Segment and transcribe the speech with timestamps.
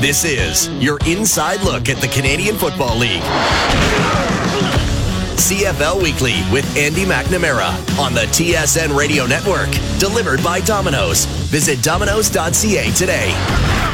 [0.00, 3.20] This is your inside look at the Canadian Football League.
[5.34, 9.70] CFL Weekly with Andy McNamara on the TSN Radio Network.
[9.98, 11.24] Delivered by Domino's.
[11.50, 13.87] Visit domino's.ca today.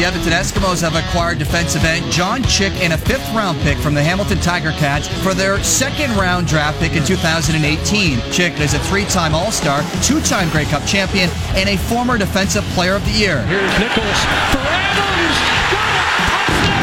[0.00, 3.92] The Edmonton Eskimos have acquired defensive end John Chick and a fifth round pick from
[3.92, 8.18] the Hamilton Tiger Cats for their second round draft pick in 2018.
[8.32, 12.16] Chick is a three time All Star, two time Grey Cup champion, and a former
[12.16, 13.44] Defensive Player of the Year.
[13.44, 14.20] Here's Nichols
[14.56, 15.36] for Adams.
[15.68, 16.16] Got it!
[16.32, 16.80] Touchdown!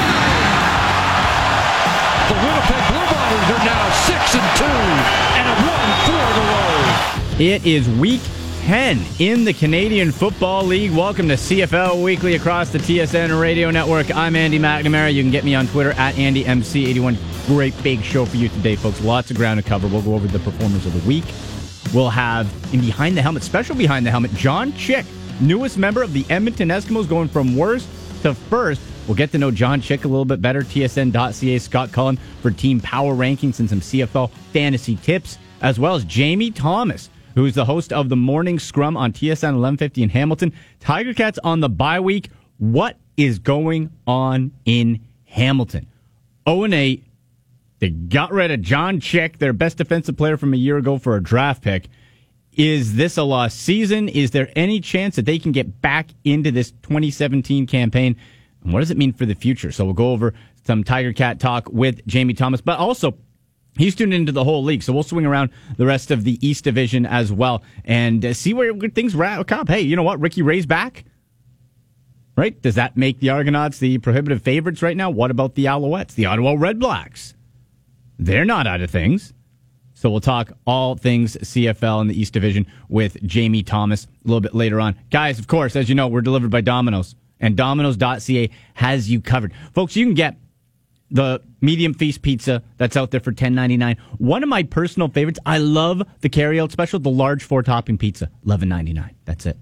[2.29, 3.81] The Winnipeg Blue Bombers are now
[4.13, 4.70] 6 and 2
[5.41, 6.70] and have won four in a row.
[7.41, 8.21] It is week
[8.67, 10.91] 10 in the Canadian Football League.
[10.91, 14.13] Welcome to CFL Weekly across the TSN Radio Network.
[14.13, 15.13] I'm Andy McNamara.
[15.13, 17.48] You can get me on Twitter at AndyMC81.
[17.48, 18.99] Great big show for you today, folks.
[18.99, 19.88] Lots of ground to cover.
[19.88, 21.23] We'll go over the performers of the week.
[21.93, 25.05] We'll have in Behind the Helmet, special Behind the Helmet, John Chick,
[25.40, 27.88] newest member of the Edmonton Eskimos, going from worst
[28.23, 28.81] to first.
[29.07, 30.63] We'll get to know John Chick a little bit better.
[30.63, 36.04] TSN.ca, Scott Cullen for team power rankings and some CFL fantasy tips, as well as
[36.04, 40.52] Jamie Thomas who's the host of the Morning Scrum on TSN 1150 in Hamilton.
[40.80, 42.32] Tiger Cats on the bye week.
[42.57, 45.85] What is going on in Hamilton?
[46.49, 47.05] 0 and 8.
[47.77, 51.16] They got rid of John Chick, their best defensive player from a year ago, for
[51.16, 51.90] a draft pick.
[52.54, 54.10] Is this a lost season?
[54.10, 58.16] Is there any chance that they can get back into this 2017 campaign?
[58.63, 59.72] And what does it mean for the future?
[59.72, 63.16] So we'll go over some Tiger Cat talk with Jamie Thomas, but also
[63.77, 66.63] He's tuned into the whole league, so we'll swing around the rest of the East
[66.63, 69.69] Division as well and uh, see where things wrap up.
[69.69, 70.19] Hey, you know what?
[70.19, 71.06] Ricky Ray's back,
[72.35, 72.59] right?
[72.61, 75.09] Does that make the Argonauts the prohibitive favorites right now?
[75.09, 77.35] What about the Alouettes, the Ottawa Red Blacks?
[78.19, 79.33] They're not out of things.
[79.94, 84.41] So we'll talk all things CFL in the East Division with Jamie Thomas a little
[84.41, 84.95] bit later on.
[85.09, 89.53] Guys, of course, as you know, we're delivered by Domino's, and Domino's.ca has you covered.
[89.73, 90.38] Folks, you can get
[91.09, 93.97] the medium feast pizza that's out there for ten ninety nine.
[94.18, 95.40] One of my personal favorites.
[95.45, 99.16] I love the carryout special, the large four topping pizza, eleven ninety nine.
[99.25, 99.57] That's it.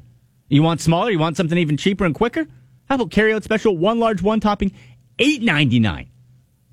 [0.49, 1.11] You want smaller?
[1.11, 2.47] You want something even cheaper and quicker?
[2.89, 4.71] How about carryout special, one large, one topping,
[5.19, 6.09] eight ninety nine.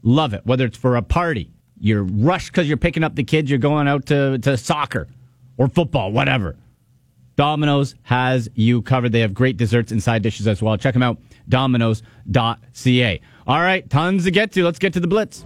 [0.02, 0.44] Love it.
[0.44, 3.88] Whether it's for a party, you're rushed because you're picking up the kids, you're going
[3.88, 5.08] out to, to soccer
[5.56, 6.56] or football, whatever.
[7.36, 9.12] Domino's has you covered.
[9.12, 10.76] They have great desserts and side dishes as well.
[10.76, 11.18] Check them out,
[11.48, 13.20] domino's.ca.
[13.46, 14.62] All right, tons to get to.
[14.64, 15.44] Let's get to the Blitz.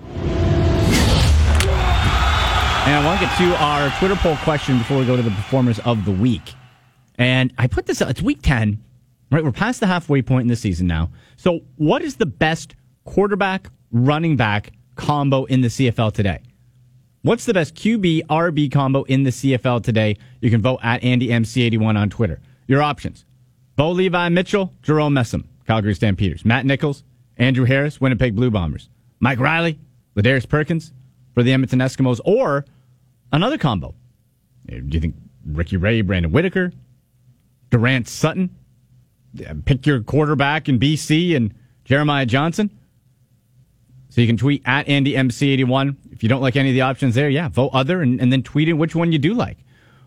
[2.87, 5.31] And I want to get to our Twitter poll question before we go to the
[5.31, 6.55] performers of the week.
[7.17, 8.83] And I put this, out, it's week 10,
[9.33, 9.43] right?
[9.43, 11.11] We're past the halfway point in the season now.
[11.37, 16.43] So, what is the best quarterback, running back combo in the CFL today?
[17.23, 20.17] What's the best QB RB combo in the CFL today?
[20.41, 22.41] You can vote at AndyMC81 on Twitter.
[22.69, 23.25] Your options
[23.75, 27.03] Bo Levi Mitchell, Jerome Messam, Calgary Stampeders, Matt Nichols,
[27.37, 28.89] Andrew Harris, Winnipeg Blue Bombers.
[29.21, 29.79] Mike Riley,
[30.17, 30.93] Ladarius Perkins
[31.35, 32.65] for the Edmonton Eskimos, or
[33.33, 33.95] another combo.
[34.67, 36.73] Do you think Ricky Ray, Brandon Whitaker,
[37.71, 38.55] Durant Sutton?
[39.65, 41.55] Pick your quarterback in BC and
[41.85, 42.71] Jeremiah Johnson.
[44.09, 45.97] So you can tweet at AndyMC81.
[46.11, 48.43] If you don't like any of the options there, yeah, vote other and, and then
[48.43, 49.59] tweet in which one you do like.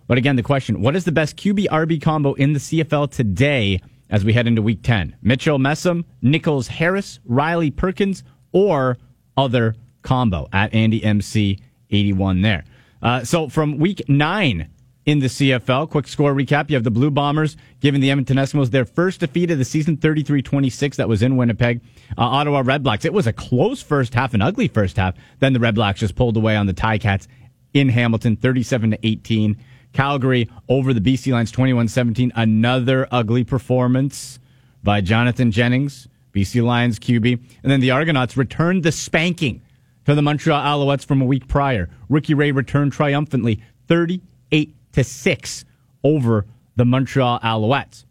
[0.07, 3.79] But again, the question what is the best QB RB combo in the CFL today?
[4.09, 5.15] As we head into week 10.
[5.21, 8.97] Mitchell Messam, Nichols Harris, Riley Perkins, or
[9.37, 11.59] other combo at Andy MC
[11.91, 12.63] 81 there.
[13.01, 14.69] Uh, so from week nine
[15.05, 16.69] in the CFL, quick score recap.
[16.69, 19.97] You have the Blue Bombers giving the Edmonton Eskimos their first defeat of the season,
[19.97, 20.97] 33 26.
[20.97, 21.81] That was in Winnipeg.
[22.17, 23.05] Uh, Ottawa Red Blacks.
[23.05, 25.15] It was a close first half, an ugly first half.
[25.39, 27.27] Then the Red Blacks just pulled away on the Ticats
[27.73, 29.57] in Hamilton, 37 to 18.
[29.93, 32.31] Calgary over the BC Lions 21 17.
[32.35, 34.39] Another ugly performance
[34.83, 37.39] by Jonathan Jennings, BC Lions QB.
[37.63, 39.61] And then the Argonauts returned the spanking
[40.05, 41.89] to the Montreal Alouettes from a week prior.
[42.07, 45.65] Ricky Ray returned triumphantly 38 to 6
[46.03, 46.45] over
[46.75, 48.05] the Montreal Alouettes.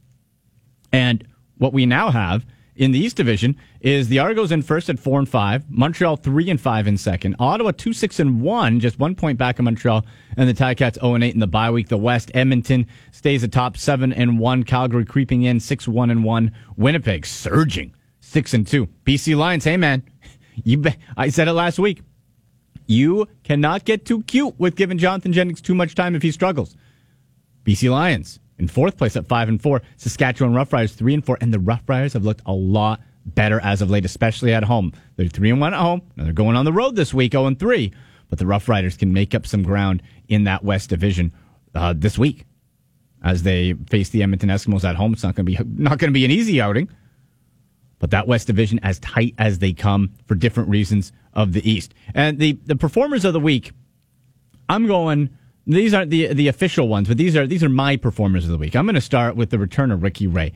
[0.92, 2.46] And what we now have
[2.76, 6.50] in the East Division is the Argos in first at four and five, Montreal three
[6.50, 10.04] and five in second, Ottawa two six and one, just one point back of Montreal,
[10.36, 11.88] and the Ticats zero oh and eight in the bye week.
[11.88, 16.52] The West Edmonton stays atop seven and one, Calgary creeping in six one and one,
[16.76, 18.86] Winnipeg surging six and two.
[19.04, 20.02] BC Lions, hey man,
[20.64, 22.02] you be- I said it last week.
[22.86, 26.74] You cannot get too cute with giving Jonathan Jennings too much time if he struggles.
[27.64, 29.82] BC Lions in fourth place at five and four.
[29.98, 33.00] Saskatchewan Roughriders three and four, and the Roughriders have looked a lot
[33.34, 34.92] better as of late, especially at home.
[35.16, 36.02] They're three and one at home.
[36.16, 37.92] Now they're going on the road this week, zero and three.
[38.28, 41.32] But the Rough Riders can make up some ground in that West Division
[41.74, 42.44] uh, this week
[43.24, 45.12] as they face the Edmonton Eskimos at home.
[45.12, 46.88] It's not going to be not going to be an easy outing.
[47.98, 51.94] but that West Division as tight as they come for different reasons of the East.
[52.14, 53.72] And the, the performers of the week,
[54.68, 55.30] I'm going.
[55.66, 58.58] These aren't the the official ones, but these are these are my performers of the
[58.58, 58.74] week.
[58.74, 60.52] I'm going to start with the return of Ricky Ray.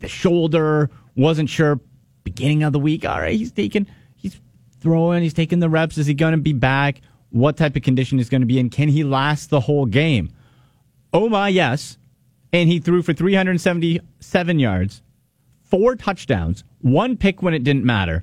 [0.00, 1.80] The shoulder wasn't sure
[2.24, 3.04] beginning of the week.
[3.04, 3.86] All right, he's taking
[4.16, 4.38] he's
[4.80, 5.98] throwing, he's taking the reps.
[5.98, 7.00] Is he going to be back?
[7.30, 8.70] What type of condition is going to be in?
[8.70, 10.30] Can he last the whole game?
[11.12, 11.98] Oh my, yes.
[12.52, 15.02] And he threw for 377 yards,
[15.64, 18.22] four touchdowns, one pick when it didn't matter,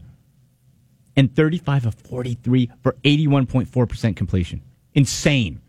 [1.15, 4.61] and 35 of 43 for 81.4% completion.
[4.93, 5.61] Insane.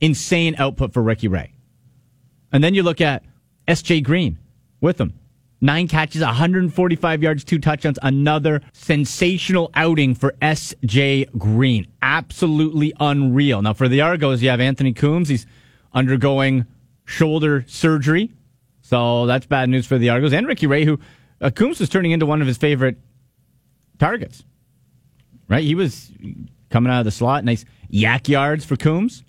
[0.00, 1.52] Insane output for Ricky Ray.
[2.52, 3.24] And then you look at
[3.66, 4.38] SJ Green
[4.80, 5.14] with him.
[5.60, 7.98] Nine catches, 145 yards, two touchdowns.
[8.02, 11.26] Another sensational outing for S.J.
[11.38, 11.86] Green.
[12.02, 13.62] Absolutely unreal.
[13.62, 15.30] Now, for the Argos, you have Anthony Coombs.
[15.30, 15.46] He's
[15.94, 16.66] undergoing
[17.06, 18.34] shoulder surgery.
[18.82, 20.32] So that's bad news for the Argos.
[20.32, 21.00] And Ricky Ray, who
[21.40, 22.98] uh, Coombs was turning into one of his favorite
[23.98, 24.44] targets.
[25.48, 25.64] Right?
[25.64, 26.12] He was
[26.70, 27.44] coming out of the slot.
[27.44, 29.24] Nice YAC yards for Coombs.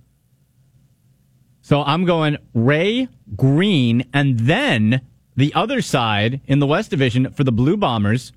[1.62, 5.02] So I'm going Ray, Green, and then
[5.38, 8.34] the other side in the West Division for the Blue Bombers,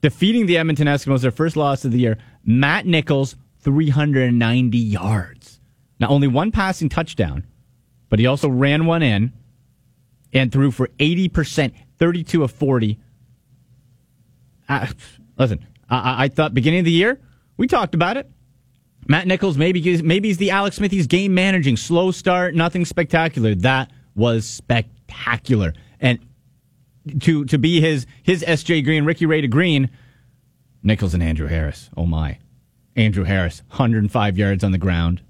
[0.00, 2.16] defeating the Edmonton Eskimos, their first loss of the year.
[2.44, 5.60] Matt Nichols, 390 yards.
[5.98, 7.44] Now, only one passing touchdown,
[8.08, 9.32] but he also ran one in
[10.32, 12.98] and threw for 80%, 32 of 40.
[14.68, 14.86] Uh,
[15.36, 17.20] listen, I, I thought beginning of the year,
[17.56, 18.30] we talked about it.
[19.08, 20.92] Matt Nichols, maybe, maybe he's the Alex Smith.
[20.92, 21.76] He's game managing.
[21.76, 23.56] Slow start, nothing spectacular.
[23.56, 26.18] That was spectacular and
[27.20, 29.88] to to be his his SJ Green, Ricky Ray to Green,
[30.82, 31.88] Nichols and Andrew Harris.
[31.96, 32.38] Oh my,
[32.94, 35.22] Andrew Harris, 105 yards on the ground.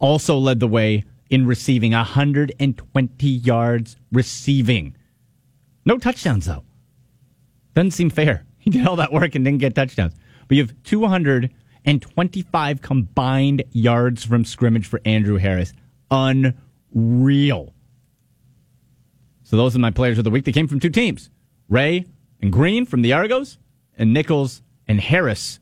[0.00, 4.96] Also led the way in receiving 120 yards receiving.
[5.84, 6.64] No touchdowns though.
[7.74, 8.44] Doesn't seem fair.
[8.64, 10.14] He did all that work and didn't get touchdowns.
[10.48, 15.74] But you have 225 combined yards from scrimmage for Andrew Harris.
[16.10, 17.74] Unreal.
[19.54, 20.44] So those are my players of the week.
[20.44, 21.30] They came from two teams
[21.68, 22.06] Ray
[22.42, 23.56] and Green from the Argos,
[23.96, 25.60] and Nichols and Harris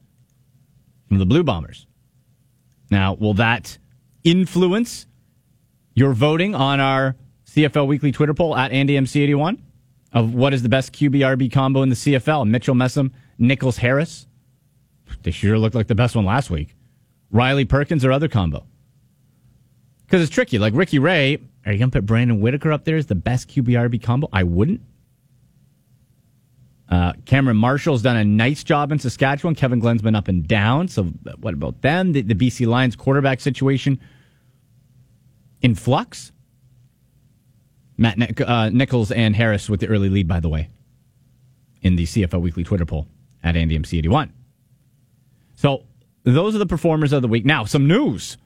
[1.06, 1.86] from the Blue Bombers.
[2.90, 3.76] Now, will that
[4.24, 5.06] influence
[5.92, 9.58] your voting on our CFL Weekly Twitter poll at AndyMC81
[10.14, 12.48] of what is the best QBRB combo in the CFL?
[12.48, 14.26] Mitchell Messam, Nichols Harris.
[15.22, 16.74] They sure looked like the best one last week.
[17.30, 18.64] Riley Perkins or other combo.
[20.06, 20.58] Because it's tricky.
[20.58, 23.48] Like Ricky Ray, are you going to put Brandon Whitaker up there as the best
[23.48, 24.28] QBRB combo?
[24.32, 24.80] I wouldn't.
[26.88, 29.54] Uh, Cameron Marshall's done a nice job in Saskatchewan.
[29.54, 30.88] Kevin Glenn's been up and down.
[30.88, 31.04] So,
[31.40, 32.12] what about them?
[32.12, 33.98] The, the BC Lions quarterback situation
[35.62, 36.32] in flux.
[37.96, 40.68] Matt Nick, uh, Nichols and Harris with the early lead, by the way,
[41.80, 43.06] in the CFL Weekly Twitter poll
[43.42, 44.30] at AndyMC81.
[45.54, 45.84] So,
[46.24, 47.46] those are the performers of the week.
[47.46, 48.36] Now, some news.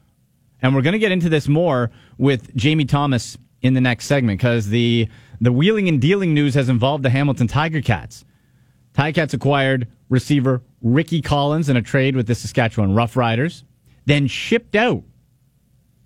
[0.61, 4.39] And we're going to get into this more with Jamie Thomas in the next segment
[4.39, 5.07] because the,
[5.39, 8.25] the wheeling and dealing news has involved the Hamilton Tiger Cats.
[8.93, 13.63] Tiger Cats acquired receiver Ricky Collins in a trade with the Saskatchewan Roughriders,
[14.05, 15.03] then shipped out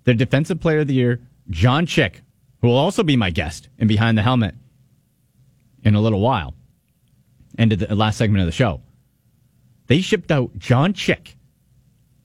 [0.04, 1.20] their defensive player of the year,
[1.50, 2.22] John Chick,
[2.60, 4.54] who will also be my guest in Behind the Helmet
[5.84, 6.54] in a little while,
[7.58, 8.80] ended the last segment of the show.
[9.86, 11.36] They shipped out John Chick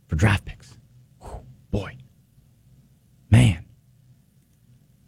[0.07, 0.77] for draft picks.
[1.21, 1.96] Whew, boy.
[3.29, 3.65] Man.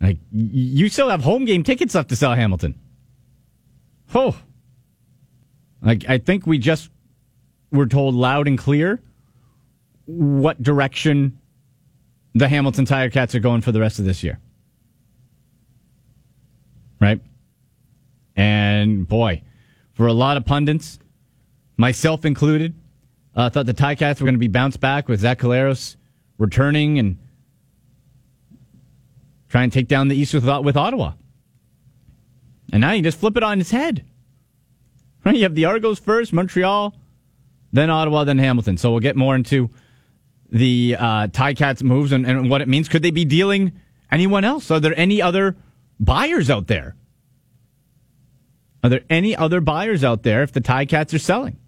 [0.02, 2.80] Like, you still have home game tickets left to sell, Hamilton.
[4.14, 4.36] Oh.
[5.82, 6.90] Like, I think we just
[7.72, 9.02] were told loud and clear
[10.06, 11.40] what direction
[12.34, 14.40] the Hamilton Tiger Cats are going for the rest of this year.
[17.00, 17.22] Right?
[18.36, 19.44] And boy,
[19.94, 21.00] for a lot of pundits,
[21.78, 22.74] myself included,
[23.36, 25.96] I uh, thought the Tiger Cats were going to be bounced back with Zach Collaros
[26.38, 27.18] returning and
[29.50, 31.14] try and take down the East with, with Ottawa.
[32.72, 34.06] And now you just flip it on its head.
[35.26, 35.36] Right?
[35.36, 36.96] You have the Argos first, Montreal,
[37.74, 38.78] then Ottawa, then Hamilton.
[38.78, 39.70] So we'll get more into
[40.52, 42.88] the uh, Cats moves and, and what it means.
[42.88, 43.74] Could they be dealing
[44.12, 44.72] anyone else?
[44.72, 45.56] Are there any other
[46.00, 46.96] buyers out there?
[48.84, 51.60] Are there any other buyers out there if the Ticats are selling?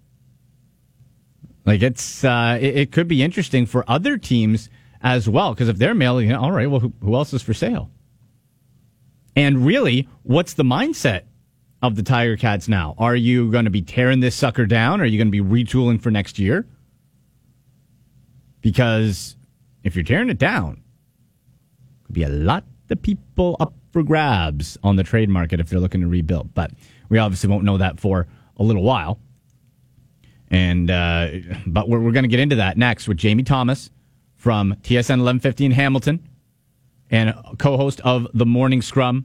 [1.64, 4.68] Like it's uh, it, it could be interesting for other teams
[5.02, 5.52] as well.
[5.54, 7.90] Because if they're mailing, it, all right, well, who, who else is for sale?
[9.34, 11.22] And really, what's the mindset
[11.80, 12.94] of the Tiger Cats now?
[12.98, 15.00] Are you going to be tearing this sucker down?
[15.00, 16.66] Are you going to be retooling for next year?
[18.60, 19.36] Because
[19.82, 20.82] if you're tearing it down,
[22.04, 25.80] could be a lot of people up for grabs on the trade market if they're
[25.80, 26.54] looking to rebuild.
[26.54, 26.70] But
[27.08, 29.18] We obviously won't know that for a little while.
[30.50, 31.28] And uh,
[31.66, 33.90] but we're, we're going to get into that next with Jamie Thomas
[34.42, 36.28] from TSN 1150 in Hamilton
[37.12, 39.24] and co-host of the Morning Scrum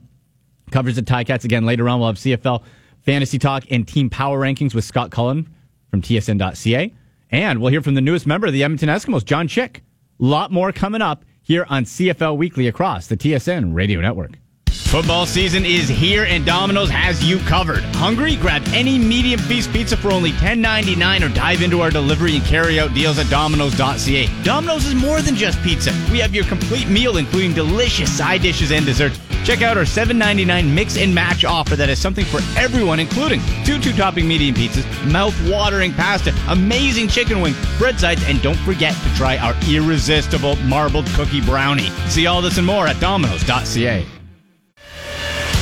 [0.70, 1.98] covers the Ticats again later on.
[1.98, 2.62] We'll have CFL
[3.04, 5.52] fantasy talk and team power rankings with Scott Cullen
[5.90, 6.94] from TSN.ca,
[7.32, 9.82] and we'll hear from the newest member of the Edmonton Eskimos, John Chick.
[10.20, 14.38] A lot more coming up here on CFL Weekly across the TSN Radio Network.
[14.88, 17.80] Football season is here and Domino's has you covered.
[17.96, 18.36] Hungry?
[18.36, 22.80] Grab any medium feast pizza for only $10.99 or dive into our delivery and carry
[22.80, 24.30] out deals at Domino's.ca.
[24.44, 25.90] Domino's is more than just pizza.
[26.10, 29.20] We have your complete meal, including delicious side dishes and desserts.
[29.44, 33.78] Check out our $7.99 mix and match offer that has something for everyone, including two
[33.78, 38.94] two topping medium pizzas, mouth watering pasta, amazing chicken wings, bread sides, and don't forget
[38.94, 41.90] to try our irresistible marbled cookie brownie.
[42.08, 44.17] See all this and more at Domino's.ca.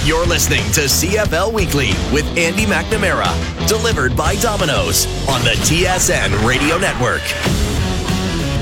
[0.07, 3.27] You're listening to CFL Weekly with Andy McNamara,
[3.67, 7.23] delivered by Domino's on the TSN Radio Network.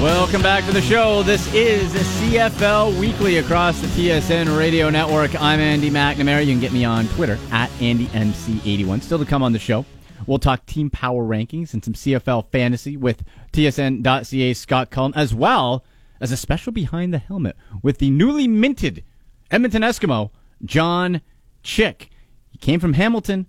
[0.02, 1.22] Welcome back to the show.
[1.22, 5.38] This is CFL Weekly across the TSN Radio Network.
[5.38, 6.46] I'm Andy McNamara.
[6.46, 9.02] You can get me on Twitter at AndyMC81.
[9.02, 9.84] Still to come on the show,
[10.26, 13.22] we'll talk team power rankings and some CFL fantasy with
[13.52, 15.84] TSN.ca Scott Cullen, as well
[16.22, 19.04] as a special behind the helmet with the newly minted
[19.50, 20.30] Edmonton Eskimo,
[20.64, 21.20] John
[21.64, 22.10] Chick.
[22.50, 23.46] He came from Hamilton,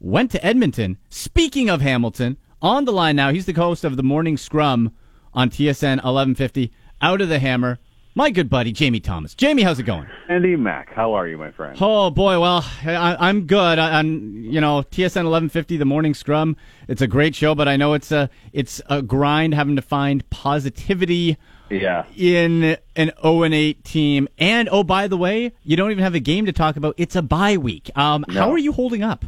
[0.00, 0.96] went to Edmonton.
[1.10, 4.92] Speaking of Hamilton, on the line now, he's the host of the Morning Scrum
[5.34, 6.72] on TSN 1150.
[7.00, 7.78] Out of the hammer,
[8.14, 9.34] my good buddy Jamie Thomas.
[9.34, 10.08] Jamie, how's it going?
[10.28, 11.78] Andy Mac, how are you, my friend?
[11.80, 13.78] Oh boy, well, I, am good.
[13.78, 16.56] I, am you know, TSN 1150, the Morning Scrum.
[16.88, 20.28] It's a great show, but I know it's a it's a grind having to find
[20.30, 21.36] positivity
[21.70, 22.04] yeah.
[22.16, 24.28] in an 0 and 8 team.
[24.38, 26.94] And oh, by the way, you don't even have a game to talk about.
[26.96, 27.90] It's a bye week.
[27.96, 28.40] Um, no.
[28.40, 29.24] How are you holding up?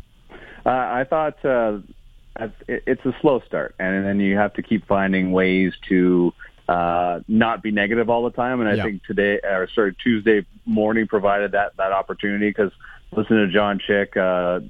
[0.64, 1.78] Uh, I thought uh,
[2.68, 6.32] it's a slow start, and then you have to keep finding ways to
[6.68, 8.60] uh, not be negative all the time.
[8.60, 8.84] And I Yeah.
[8.84, 12.72] think today, or sorry, Tuesday morning provided that that opportunity because
[13.12, 14.60] listening to John Chick uh,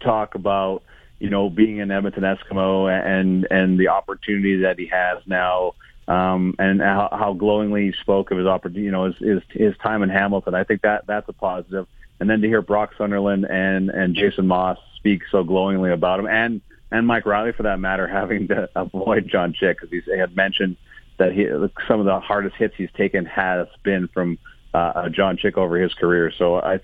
[0.00, 0.82] talk about
[1.18, 5.74] you know being an Edmonton Eskimo and and the opportunity that he has now.
[6.06, 9.76] Um, and how, how glowingly he spoke of his opportunity, you know, his, his his
[9.78, 10.54] time in Hamilton.
[10.54, 11.86] I think that that's a positive.
[12.20, 16.26] And then to hear Brock Sunderland and and Jason Maas speak so glowingly about him,
[16.26, 20.36] and and Mike Riley for that matter, having to avoid John Chick because he had
[20.36, 20.76] mentioned
[21.18, 21.46] that he
[21.88, 24.38] some of the hardest hits he's taken has been from
[24.74, 26.32] uh, John Chick over his career.
[26.36, 26.80] So I,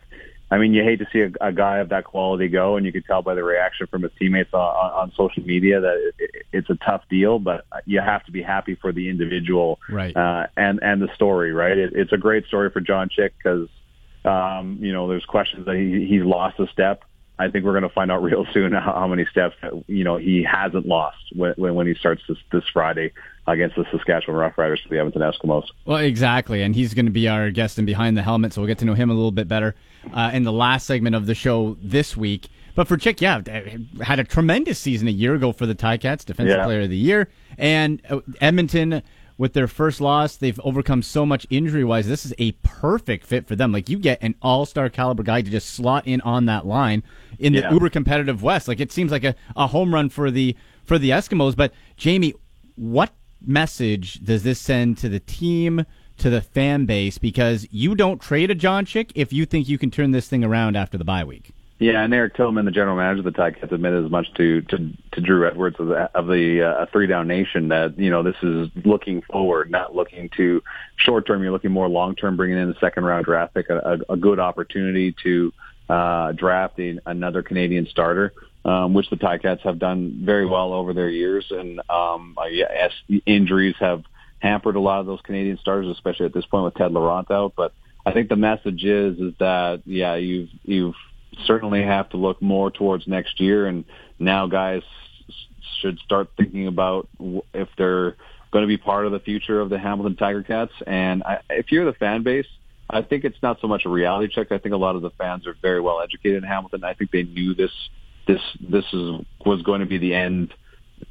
[0.50, 2.90] I mean, you hate to see a, a guy of that quality go, and you
[2.92, 6.14] can tell by the reaction from his teammates on, on, on social media that it,
[6.19, 7.38] it, it's a tough deal.
[7.38, 10.16] But you have to be happy for the individual, Right.
[10.16, 11.78] Uh, and and the story, right?
[11.78, 13.69] It, it's a great story for John Chick because
[14.25, 17.04] um, you know there's questions that he, he's lost a step.
[17.38, 19.54] I think we're going to find out real soon how, how many steps
[19.87, 23.12] you know he hasn't lost when when, when he starts this this Friday
[23.54, 25.66] against the Saskatchewan Roughriders for the Edmonton Eskimos.
[25.85, 26.62] Well, exactly.
[26.62, 28.85] And he's going to be our guest in Behind the Helmet, so we'll get to
[28.85, 29.75] know him a little bit better
[30.12, 32.49] uh, in the last segment of the show this week.
[32.75, 33.40] But for Chick, yeah,
[34.00, 36.64] had a tremendous season a year ago for the Ticats, Defensive Yeah.
[36.64, 37.28] Player of the Year.
[37.59, 39.02] And uh, Edmonton,
[39.37, 42.07] with their first loss, they've overcome so much injury wise.
[42.07, 43.73] This is a perfect fit for them.
[43.73, 47.02] Like, you get an all star caliber guy to just slot in on that line
[47.38, 47.73] in the Yeah.
[47.73, 48.69] uber competitive West.
[48.69, 51.57] Like, it seems like a, a home run for the for the Eskimos.
[51.57, 52.35] But, Jamie,
[52.76, 53.12] what
[53.44, 55.85] message does this send to the team,
[56.18, 57.18] to the fan base?
[57.18, 60.44] Because you don't trade a John Chick if you think you can turn this thing
[60.44, 61.52] around after the bye week.
[61.80, 64.92] Yeah, and Eric Tillman, the general manager of the Ticats, admitted as much to to,
[65.12, 68.37] to Drew Edwards of the, of the uh, Three Down Nation that you know this
[68.42, 70.62] is looking forward, not looking to
[70.97, 71.42] short term.
[71.42, 74.38] You're looking more long term, bringing in a second round draft pick, a, a, good
[74.38, 75.54] opportunity to
[75.88, 81.08] uh, draft another Canadian starter, um, which the Ticats have done very well over their
[81.08, 81.46] years.
[81.50, 82.36] And um,
[83.26, 84.04] injuries have
[84.38, 87.54] hampered a lot of those Canadian starters, especially at this point with Ted Laurent out.
[87.56, 87.72] But
[88.04, 90.94] I think the message is is that yeah, you've you've
[91.46, 93.84] certainly have to look more towards next year, and
[94.18, 94.82] now guys
[95.80, 97.08] should start thinking about
[97.54, 98.16] if they're
[98.50, 100.72] going to be part of the future of the Hamilton Tiger Cats.
[100.86, 102.46] And I, if you're the fan base,
[102.88, 104.50] I think it's not so much a reality check.
[104.50, 106.84] I think a lot of the fans are very well educated in Hamilton.
[106.84, 107.70] I think they knew this
[108.30, 110.54] this this is was going to be the end,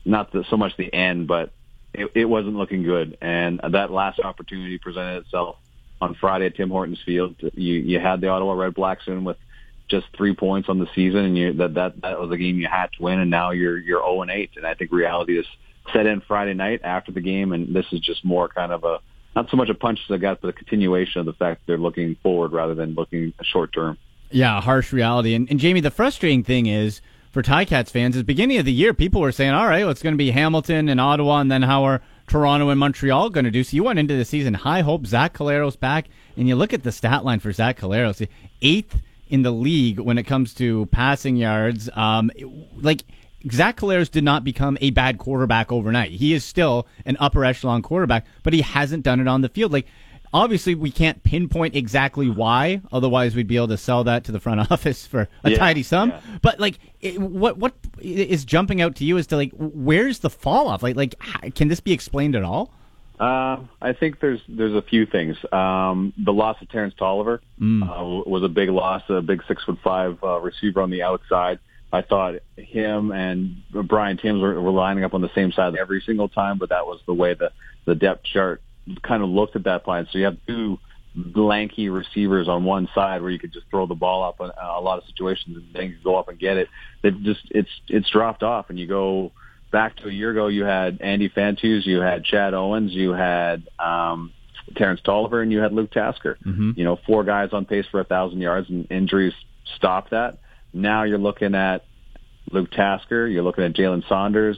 [0.05, 1.51] not the, so much the end, but
[1.93, 3.17] it, it wasn't looking good.
[3.21, 5.57] And that last opportunity presented itself
[6.01, 7.35] on Friday at Tim Hortons Field.
[7.39, 9.37] You you had the Ottawa Red Blacks in with
[9.89, 12.67] just three points on the season, and you, that that that was a game you
[12.67, 15.45] had to win, and now you're you're 0 and 8, and I think reality is
[15.91, 18.99] set in Friday night after the game, and this is just more kind of a
[19.35, 21.67] not so much a punch to the gut, but a continuation of the fact that
[21.67, 23.97] they're looking forward rather than looking short term.
[24.31, 25.33] Yeah, harsh reality.
[25.33, 28.93] And, and Jamie, the frustrating thing is for Ticats fans is beginning of the year,
[28.93, 31.61] people were saying, all right, well, it's going to be Hamilton and Ottawa, and then
[31.61, 33.63] how are Toronto and Montreal going to do?
[33.63, 36.07] So you went into the season high hope, Zach Collaros back,
[36.37, 38.27] and you look at the stat line for Zach Collaros,
[38.61, 41.89] eighth in the league when it comes to passing yards.
[41.93, 42.31] Um,
[42.75, 43.03] like
[43.51, 46.11] Zach Collaros did not become a bad quarterback overnight.
[46.11, 49.71] He is still an upper echelon quarterback, but he hasn't done it on the field.
[49.71, 49.87] Like
[50.33, 54.39] obviously we can't pinpoint exactly why otherwise we'd be able to sell that to the
[54.39, 56.21] front office for a Yeah, tidy sum yeah.
[56.41, 60.29] but like it, what what is jumping out to you as to like where's the
[60.29, 61.15] fall off like like
[61.55, 62.71] can this be explained at all
[63.19, 65.35] Uh, I think there's there's a few things.
[65.51, 69.03] Um, the loss of Terrence Toliver uh, was a big loss.
[69.09, 71.59] A big six foot five uh, receiver on the outside.
[71.91, 75.99] I thought him and Brian Tyms were, were lining up on the same side every
[76.05, 77.51] single time, but that was the way the
[77.83, 78.61] the depth chart
[79.03, 80.07] kind of looked at that point.
[80.11, 80.79] So you have two
[81.35, 84.79] lanky receivers on one side where you could just throw the ball up in a
[84.79, 86.67] lot of situations and then go up and get it.
[87.01, 89.31] They've just it's it's dropped off, and you go
[89.71, 93.67] back to a year ago, you had Andy Fantuz, you had Chad Owens, you had
[93.77, 94.33] um,
[94.75, 96.37] Terrence Toliver, and you had Luke Tasker.
[96.77, 99.33] You know, four guys on pace for a thousand yards, and injuries
[99.75, 100.39] stopped that.
[100.73, 101.85] Now you're looking at
[102.51, 104.57] Luke Tasker, you're looking at Jalen Saunders,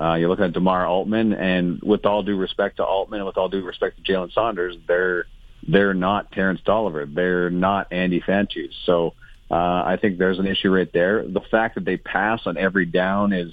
[0.00, 3.36] uh, you're looking at Demar Altman, and with all due respect to Altman, and with
[3.36, 5.26] all due respect to Jalen Saunders, they're
[5.68, 8.72] they're not Terrence Toliver, they're not Andy Fantuz.
[8.86, 9.14] So
[9.50, 11.26] uh, I think there's an issue right there.
[11.26, 13.52] The fact that they pass on every down is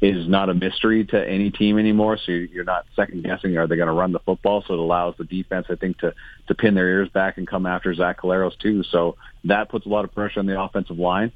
[0.00, 2.18] is not a mystery to any team anymore.
[2.18, 4.64] So you're not second guessing are they going to run the football.
[4.66, 6.12] So it allows the defense, I think, to
[6.48, 8.82] to pin their ears back and come after Zach Collaros too.
[8.90, 11.32] So that puts a lot of pressure on the offensive line.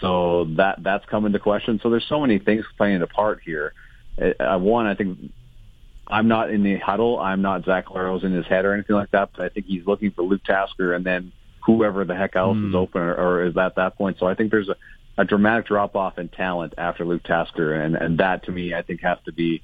[0.00, 1.80] So that that's come into question.
[1.82, 3.72] So there's so many things playing a part here.
[4.20, 5.32] Uh, one, I think
[6.06, 7.18] I'm not in the huddle.
[7.18, 9.30] I'm not Zach Collaros' in his head or anything like that.
[9.34, 11.32] But I think he's looking for Luke Tasker and then
[11.64, 14.18] whoever the heck else is open or, or is at that point.
[14.18, 14.76] So I think there's a,
[15.16, 18.82] a dramatic drop off in talent after Luke Tasker, and and that to me I
[18.82, 19.62] think has to be.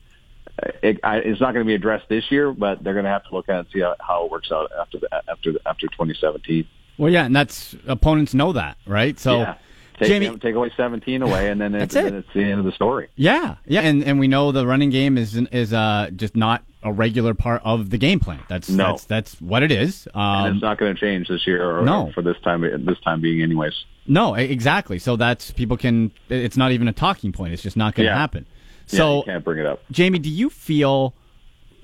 [0.83, 3.25] It, I, it's not going to be addressed this year, but they're going to have
[3.25, 5.61] to look at it and see how, how it works out after the, after the,
[5.67, 6.67] after 2017.
[6.97, 9.55] well yeah and that's opponents know that right so yeah.
[9.99, 12.05] Take, Jamie take away 17 away, and then, it's, it.
[12.05, 13.09] then it's the end of the story.
[13.17, 16.93] Yeah, yeah, and and we know the running game is is uh just not a
[16.93, 18.41] regular part of the game plan.
[18.49, 18.85] That's No.
[18.93, 20.07] that's that's what it is.
[20.15, 22.07] And Um, it's not going to change this year, or, No.
[22.09, 23.85] or for this time this time being, anyways.
[24.07, 24.99] no, exactly.
[24.99, 26.13] So that's people can.
[26.29, 27.53] It's not even a talking point.
[27.53, 28.19] It's just not going to Yeah.
[28.19, 28.47] happen.
[28.91, 29.83] Yeah, So you can't bring it up.
[29.91, 31.15] Jamie, do you feel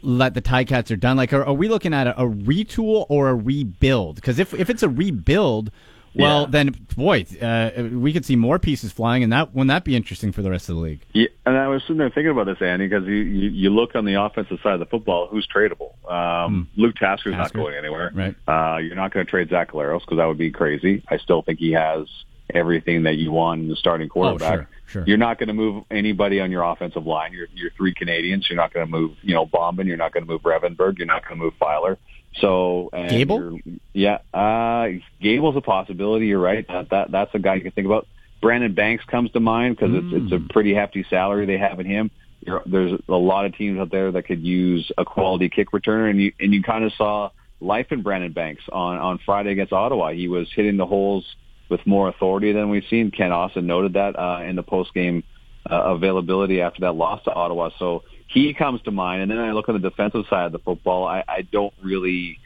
[0.05, 1.16] that the Ticats are done?
[1.16, 4.16] Like, are, are we looking at a, a retool or a rebuild?
[4.16, 5.70] Because if if it's a rebuild,
[6.14, 6.46] well, Yeah.
[6.50, 10.33] then boy, uh, we could see more pieces flying, and that wouldn't that be interesting
[10.33, 11.00] for the rest of the league?
[11.12, 13.94] Yeah, and I was sitting there thinking about this, Andy, because you, you you look
[13.94, 15.92] on the offensive side of the football, who's tradable?
[16.11, 18.11] Um, Luke Tasker's not going anywhere.
[18.14, 18.35] Right.
[18.46, 21.03] Uh, you're not going to trade Zach Collaros because that would be crazy.
[21.09, 22.07] I still think he has
[22.53, 24.53] everything that you want in the starting quarterback.
[24.53, 25.05] Oh, sure, sure.
[25.07, 27.33] You're not going to move anybody on your offensive line.
[27.33, 28.46] You're, you're three Canadians.
[28.48, 29.87] You're not going to move, you know, Bomben.
[29.87, 30.98] You're not going to move Revenberg.
[30.98, 31.98] You're not going to move Filer.
[32.40, 33.60] So, and Gable?
[33.92, 34.88] Yeah, uh,
[35.20, 36.26] Gable's a possibility.
[36.26, 36.66] You're right.
[36.66, 38.06] That, that that's a guy you can think about.
[38.40, 41.86] Brandon Banks comes to mind because it's it's a pretty hefty salary they have in
[41.86, 42.10] him.
[42.40, 46.10] You're, there's a lot of teams out there that could use a quality kick returner,
[46.10, 49.72] and you and you kind of saw life in Brandon Banks on on Friday against
[49.72, 50.12] Ottawa.
[50.12, 51.24] He was hitting the holes
[51.70, 53.10] with more authority than we've seen.
[53.10, 55.22] Kent Austin noted that uh, in the post game
[55.70, 57.70] uh, availability after that loss to Ottawa.
[57.78, 58.02] So
[58.34, 59.22] he comes to mind.
[59.22, 61.06] And then I look on the defensive side of the football.
[61.06, 62.38] I, I don't really,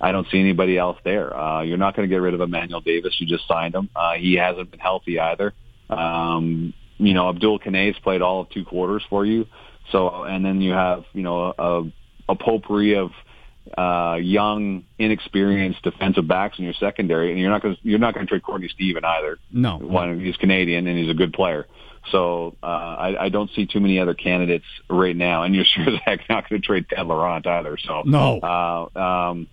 [0.00, 1.36] I don't see anybody else there.
[1.36, 3.14] Uh, you're not going to get rid of Emmanuel Davis.
[3.18, 3.90] You just signed him.
[3.94, 5.52] Uh, he hasn't been healthy either.
[5.90, 9.46] Um, you know, Abdul Kanneh's played all of two quarters for you.
[9.92, 13.10] So, and then you have, you know, a, a potpourri of,
[13.78, 18.12] uh, young, inexperienced defensive backs in your secondary, and you're not going to you're not
[18.12, 19.38] going to trade Courtney Stephen either.
[19.50, 19.78] No.
[19.78, 21.66] one he's Canadian and he's a good player.
[22.10, 25.88] So uh, I, I don't see too many other candidates right now, and you're sure
[25.88, 27.76] as heck not going to trade Ted Laurent either.
[27.78, 28.38] So No.
[28.40, 29.48] uh, um,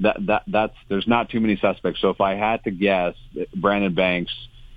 [0.00, 2.00] that that that's there's not too many suspects.
[2.00, 3.14] So if I had to guess,
[3.54, 4.32] Brandon Banks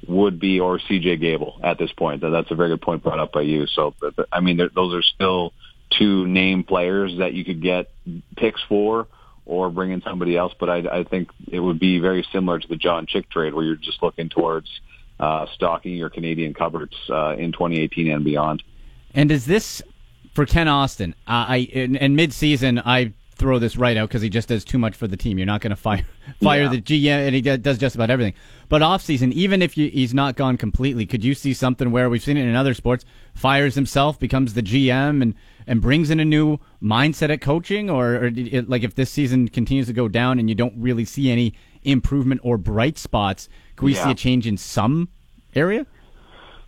[0.07, 2.21] would be or CJ Gable at this point.
[2.21, 3.65] That's a very good point brought up by you.
[3.67, 3.95] So
[4.31, 5.53] I mean, there, those are still
[5.89, 7.89] two name players that you could get
[8.35, 9.07] picks for
[9.45, 10.53] or bring in somebody else.
[10.59, 13.63] But I, I think it would be very similar to the John Chick trade where
[13.65, 14.69] you're just looking towards
[15.53, 18.63] stocking your Canadian cupboards uh, in 2018 and beyond.
[19.13, 19.81] And is this
[20.33, 21.13] for Kent Austin?
[21.27, 24.79] Uh, I in, in mid-season, I throw this right out because he just does too
[24.79, 25.37] much for the team.
[25.37, 26.03] You're not going to fire
[26.41, 26.69] fire Yeah.
[26.69, 28.33] the GM, and he does just about everything.
[28.67, 32.23] But off-season, even if you, he's not gone completely, could you see something where we've
[32.23, 33.05] seen it in other sports?
[33.35, 35.35] Fires himself, becomes the GM, and
[35.69, 39.47] and brings in a new mindset at coaching, or, or it, like if this season
[39.49, 41.53] continues to go down and you don't really see any
[41.83, 44.05] improvement or bright spots, Can we Yeah.
[44.05, 45.07] see a change in some
[45.55, 45.85] area?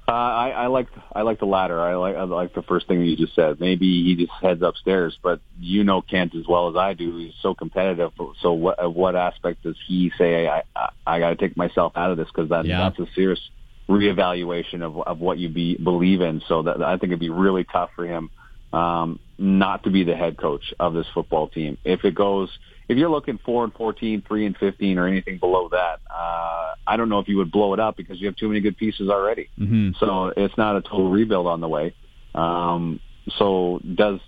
[0.08, 1.80] Uh, I, I like I like the latter.
[1.80, 3.60] I like I like the first thing you just said.
[3.60, 7.16] Maybe he just heads upstairs, but you know Kent as well as I do.
[7.18, 8.12] He's so competitive.
[8.42, 10.48] So what what aspect does he say?
[10.48, 12.80] I I, I got to take myself out of this because that Yeah.
[12.90, 13.40] that's a serious
[13.88, 16.42] reevaluation of of what you be believe in.
[16.48, 18.32] So that I think it'd be really tough for him
[18.74, 21.78] um, not to be the head coach of this football team.
[21.84, 22.50] If it goes,
[22.88, 26.98] if you're looking four and 14, three and 15 or anything below that, uh, I
[26.98, 29.10] don't know if you would blow it up because you have too many good pieces
[29.10, 29.50] already.
[29.60, 29.92] Mm-hmm.
[30.00, 31.96] So it's not a total rebuild on the way.
[32.36, 33.00] Um,
[33.38, 34.20] so does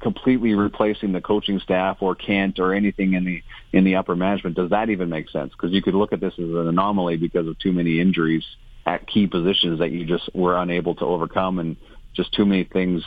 [0.00, 4.56] completely replacing the coaching staff or Kent or anything in the in the upper management
[4.56, 5.52] does that even make sense?
[5.52, 8.44] Because you could look at this as an anomaly because of too many injuries
[8.84, 11.76] at key positions that you just were unable to overcome and
[12.14, 13.02] just too many things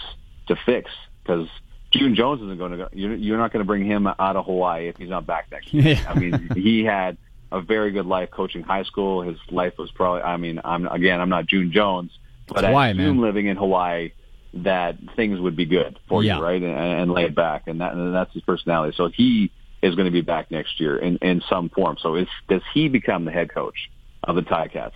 [0.48, 0.92] to fix.
[1.24, 1.48] Because
[1.92, 2.90] June Jones isn't going to go.
[2.94, 5.74] You're, you're not going to bring him out of Hawaii if he's not back next
[5.74, 6.00] year.
[6.08, 7.18] I mean, he had
[7.52, 9.22] a very good life coaching high school.
[9.22, 10.22] His life was probably.
[10.22, 12.12] I mean, I'm again, I'm not June Jones,
[12.48, 13.22] but It's I Hawaii, assume man.
[13.22, 14.12] living in Hawaii
[14.56, 16.38] that things would be good for Yeah.
[16.38, 16.62] you, right?
[16.62, 18.94] And, and laid back, and that and that's his personality.
[18.98, 21.98] So he is going to be back next year in in some form.
[22.02, 23.90] So is does he become the head coach
[24.24, 24.92] of the Ticats?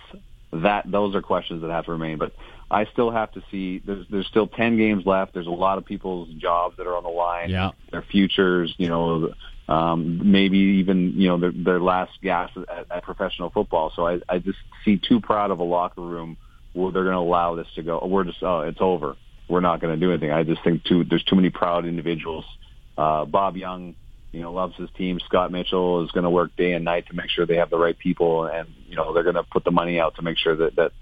[0.52, 2.18] That those are questions that have to remain.
[2.18, 2.32] But
[2.70, 3.82] I still have to see.
[3.84, 5.34] There's there's still ten games left.
[5.34, 7.50] There's a lot of people's jobs that are on the line.
[7.50, 7.70] Yeah.
[7.90, 8.72] Their futures.
[8.78, 9.34] You know,
[9.68, 13.92] um, maybe even you know their, their last gas at, at professional football.
[13.94, 16.36] So I I just see too proud of a locker room
[16.72, 18.04] where they're going to allow this to go.
[18.06, 19.16] We're just oh it's over.
[19.48, 20.30] We're not going to do anything.
[20.30, 22.44] I just think too there's too many proud individuals.
[22.96, 23.96] Uh, Bob Young,
[24.30, 25.18] you know, loves his team.
[25.26, 27.78] Scott Mitchell is going to work day and night to make sure they have the
[27.78, 30.54] right people, and you know they're going to put the money out to make sure
[30.54, 30.92] that that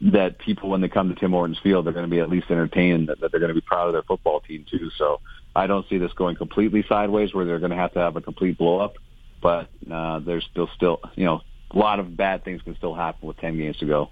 [0.00, 2.50] that people when they come to Tim Hortons Field they're going to be at least
[2.50, 4.90] entertained that, that they're going to be proud of their football team too.
[4.96, 5.20] So
[5.54, 8.20] I don't see this going completely sideways where they're going to have to have a
[8.20, 8.94] complete blow up,
[9.42, 13.28] but uh, there's still still you know a lot of bad things can still happen
[13.28, 14.10] with ten games to go.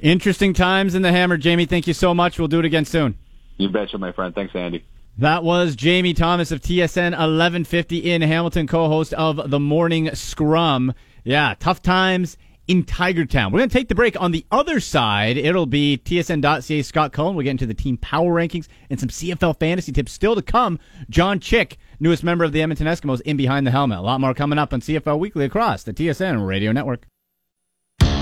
[0.00, 1.64] Interesting times in the hammer, Jamie.
[1.64, 2.38] Thank you so much.
[2.38, 3.16] We'll do it again soon.
[3.56, 4.34] You betcha, my friend.
[4.34, 4.84] Thanks, Andy.
[5.18, 10.94] That was Jamie Thomas of TSN 1150 in Hamilton, co-host of the Morning Scrum.
[11.22, 12.36] Yeah, tough times
[12.68, 13.52] in Tiger Town.
[13.52, 14.20] We're going to take the break.
[14.20, 17.34] On the other side, it'll be TSN.ca Scott Cullen.
[17.34, 20.78] We'll get into the team power rankings and some CFL fantasy tips still to come.
[21.10, 23.98] John Chick, newest member of the Edmonton Eskimos, in behind the helmet.
[23.98, 27.06] A lot more coming up on CFL Weekly across the TSN Radio Network.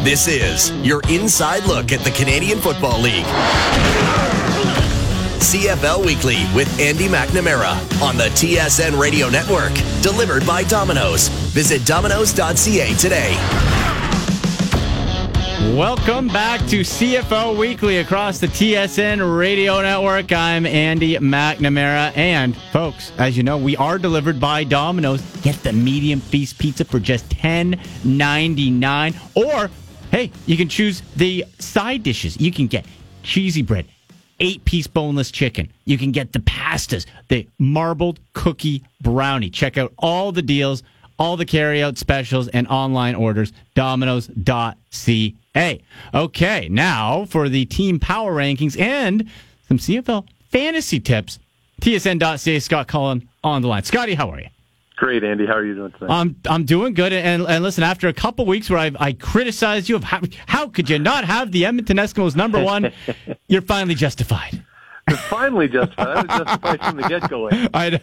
[0.02, 3.26] This is your inside look at the Canadian Football League.
[5.40, 9.72] CFL Weekly with Andy McNamara on the TSN Radio Network.
[10.00, 11.28] Delivered by Domino's.
[11.28, 13.79] Visit domino's.ca today.
[15.60, 20.32] Welcome back to CFL Weekly across the TSN Radio Network.
[20.32, 22.16] I'm Andy McNamara.
[22.16, 25.20] And, folks, as you know, we are delivered by Domino's.
[25.42, 29.36] Get the medium feast pizza for just $10.99.
[29.36, 29.70] Or,
[30.10, 32.40] hey, you can choose the side dishes.
[32.40, 32.86] You can get
[33.22, 33.86] cheesy bread,
[34.40, 35.70] eight piece boneless chicken.
[35.84, 39.50] You can get the pastas, the marbled cookie brownie.
[39.50, 40.82] Check out all the deals,
[41.20, 43.52] all the carryout specials, and online orders.
[43.74, 45.34] Domino's.ca.
[46.14, 49.30] Okay, now for the team power rankings and
[49.68, 51.38] some CFL fantasy tips.
[51.82, 53.84] TSN.ca, Scott Cullen on the line.
[53.84, 54.48] Scotty, how are you?
[54.96, 55.46] Great, Andy.
[55.46, 56.12] How are you doing tonight?
[56.12, 57.82] I'm I'm doing good, and and listen.
[57.82, 61.24] After a couple weeks where I I criticized you of how how could you not
[61.24, 62.92] have the Edmonton Eskimos number one,
[63.48, 64.62] you're finally justified.
[65.08, 66.06] You're finally justified.
[66.06, 67.48] I was justified from the get go,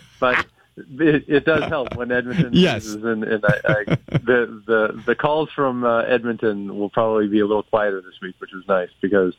[0.19, 2.85] but it, it does help when Edmonton Yes.
[2.85, 7.39] loses, and, and I, I, the the the calls from uh, Edmonton will probably be
[7.39, 9.33] a little quieter this week, which is nice because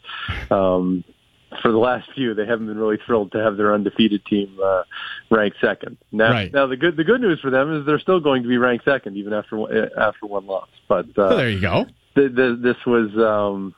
[0.51, 1.05] um,
[1.63, 4.83] for the last few they haven't been really thrilled to have their undefeated team uh,
[5.31, 5.97] ranked second.
[6.13, 6.53] Now, Right.
[6.53, 8.85] now the good the good news for them is they're still going to be ranked
[8.85, 10.69] second even after one- uh, after one loss.
[10.89, 11.87] But uh, so there you go.
[12.17, 13.75] th- th- this was um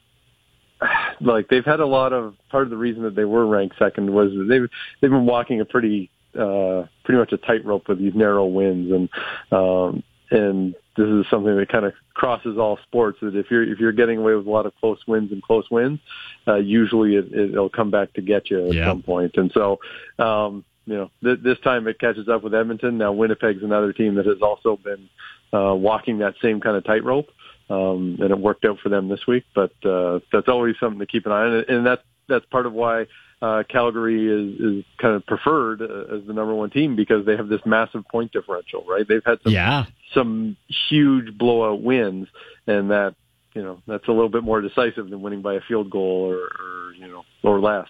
[1.21, 4.13] like they've had a lot of part of the reason that they were ranked second
[4.13, 4.69] was they've
[5.01, 9.09] they've been walking a pretty uh pretty much a tightrope with these narrow wins and
[9.53, 13.79] um and this is something that kind of crosses all sports that if you're if
[13.79, 15.99] you're getting away with a lot of close wins and close wins
[16.47, 18.87] uh usually it, it'll come back to get you at Yeah.
[18.87, 19.33] some point.
[19.37, 19.81] and so
[20.19, 24.15] um you know th- this time it catches up with Edmonton now Winnipeg's another team
[24.17, 25.09] that has also been
[25.53, 27.29] uh walking that same kind of tightrope
[27.71, 29.45] um, and it worked out for them this week.
[29.55, 32.73] But uh, that's always something to keep an eye on, and that's that's part of
[32.73, 33.07] why
[33.43, 37.37] uh, Calgary is is kind of preferred uh, as the number one team because they
[37.37, 39.07] have this massive point differential, right?
[39.09, 39.85] They've had some Yeah.
[40.15, 40.57] some
[40.89, 42.29] huge blowout wins,
[42.67, 43.15] and that
[43.55, 46.37] you know that's a little bit more decisive than winning by a field goal or,
[46.37, 47.89] or you know or less.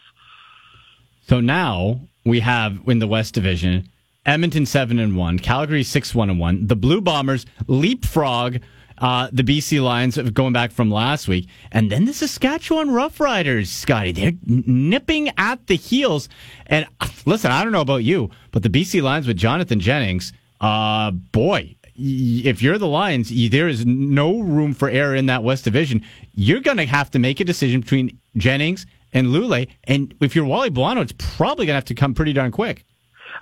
[1.26, 3.88] So now we have in the West Division
[4.26, 6.66] Edmonton seven and one, Calgary six one and one.
[6.66, 8.58] The Blue Bombers leapfrog
[9.00, 14.12] uh, the BC Lions going back from last week, and then the Saskatchewan Roughriders, Scotty.
[14.12, 16.28] They're nipping at the heels.
[16.66, 20.32] And uh, listen, I don't know about you, but the BC Lions with Jonathan Jennings,
[20.60, 25.64] uh, boy, if you're the Lions, there is no room for error in that West
[25.64, 26.04] Division.
[26.34, 30.44] You're going to have to make a decision between Jennings and Lulay, and if you're
[30.44, 32.84] Wally Buono, it's probably going to have to come pretty darn quick.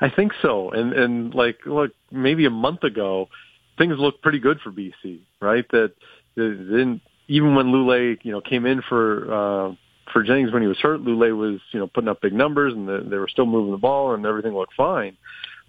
[0.00, 0.70] I think so.
[0.70, 3.28] And and like look, maybe a month ago,
[3.78, 5.64] things looked pretty good for BC, right?
[5.70, 5.92] That
[6.36, 9.74] then even when Lulay, you know, came in for uh,
[10.12, 12.88] for Jennings when he was hurt, Lulay was you know putting up big numbers and
[12.88, 15.16] the, they were still moving the ball and everything looked fine.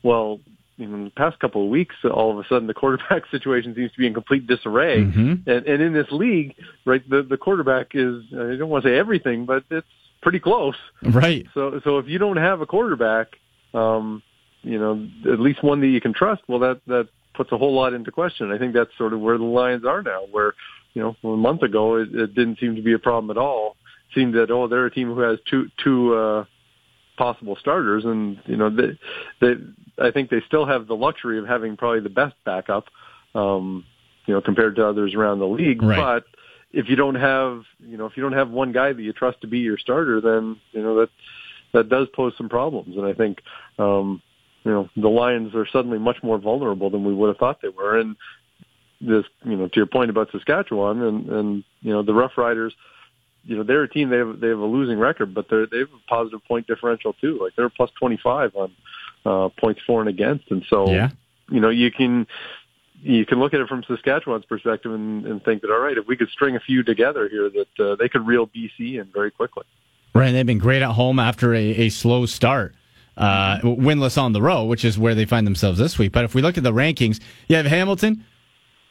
[0.03, 0.39] Well,
[0.79, 3.97] in the past couple of weeks, all of a sudden the quarterback situation seems to
[3.97, 5.03] be in complete disarray.
[5.03, 5.49] Mm-hmm.
[5.49, 8.97] And, and in this league, right, the, the quarterback is, I don't want to say
[8.97, 9.87] everything, but it's
[10.21, 10.75] pretty close.
[11.03, 11.45] Right.
[11.53, 13.27] So, so if you don't have a quarterback,
[13.73, 14.23] um,
[14.61, 17.09] you know, at least one that you can trust, well, that, that
[17.39, 18.52] puts a whole lot into question.
[18.52, 20.56] I think that's sort of where the Lions are now, where,
[20.93, 23.78] you know, a month ago it, it didn't seem to be a problem at all.
[24.10, 26.45] It seemed that, oh, they're a team who has two, two, uh,
[27.17, 28.99] possible starters and, you know, they,
[29.39, 29.54] they,
[30.02, 32.86] I think they still have the luxury of having probably the best backup,
[33.34, 33.86] um,
[34.25, 35.82] you know, compared to others around the league.
[35.82, 35.97] Right.
[35.97, 36.25] But
[36.71, 39.39] if you don't have, you know, if you don't have one guy that you trust
[39.41, 41.10] to be your starter, then you know that
[41.73, 42.95] that does pose some problems.
[42.95, 43.41] And I think,
[43.78, 44.21] um,
[44.69, 47.69] you know, the Lions are suddenly much more vulnerable than we would have thought they
[47.69, 47.97] were.
[47.97, 48.15] And
[49.01, 52.73] this, you know, to your point about Saskatchewan and and you know the Rough Riders,
[53.45, 55.79] you know, they're a team they have they have a losing record, but they're they
[55.79, 57.39] have a positive point differential too.
[57.41, 58.71] Like they're plus twenty five on
[59.25, 61.10] uh, points for and against, and so yeah.
[61.49, 62.27] you know you can
[63.01, 66.05] you can look at it from Saskatchewan's perspective and, and think that all right, if
[66.05, 69.32] we could string a few together here, that uh, they could reel BC in very
[69.32, 69.63] quickly.
[70.13, 72.75] Right, they've been great at home after a, a slow start.
[73.19, 76.13] Uh, winless on the road, which is where they find themselves this week.
[76.13, 78.23] But if we look at the rankings, you have Hamilton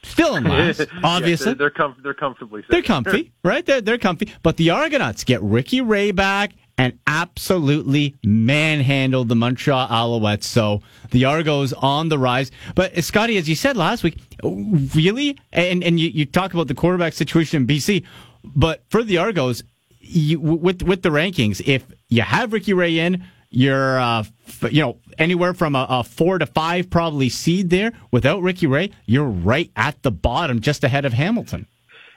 [0.03, 1.53] still in last, obviously.
[1.55, 2.63] they're, com- they're comfortably.
[2.69, 3.65] They're comfy, right?
[3.65, 4.31] They're they're comfy.
[4.43, 10.45] But the Argonauts get Ricky Ray back and absolutely manhandled the Montreal Alouettes.
[10.45, 12.51] So the Argos on the rise.
[12.75, 16.67] But uh, Scotty, as you said last week, really, and and you, you talk about
[16.67, 18.05] the quarterback situation in BC,
[18.43, 19.63] but for the Argos,
[19.99, 24.23] you, with with the rankings, if you have Ricky Ray in, you're uh,
[24.69, 27.93] you know anywhere from a, a, four to five probably seed there.
[28.11, 31.67] Without Ricky Ray, you're right at the bottom, just ahead of Hamilton.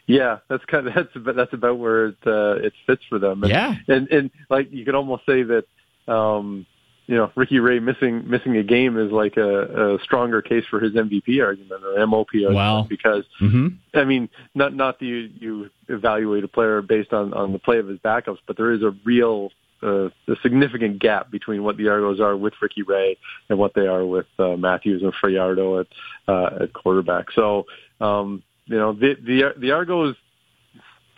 [0.06, 3.42] Yeah, that's kind of that's about, that's about where it uh, it fits for them.
[3.42, 5.64] And, yeah, and and like you could almost say that
[6.12, 6.66] um,
[7.06, 10.80] you know Ricky Ray missing missing a game is like a, a stronger case for
[10.80, 12.86] his MVP argument or MOP argument wow.
[12.88, 13.68] because mm-hmm.
[13.94, 17.78] I mean not not that you, you evaluate a player based on on the play
[17.78, 19.50] of his backups, but there is a real
[19.82, 23.16] uh, a significant gap between what the Argos are with Ricky Ray
[23.48, 25.86] and what they are with uh, Matthews and Fajardo at
[26.28, 27.26] uh, at quarterback.
[27.34, 27.66] So
[28.00, 30.16] um, you know, the the the Argos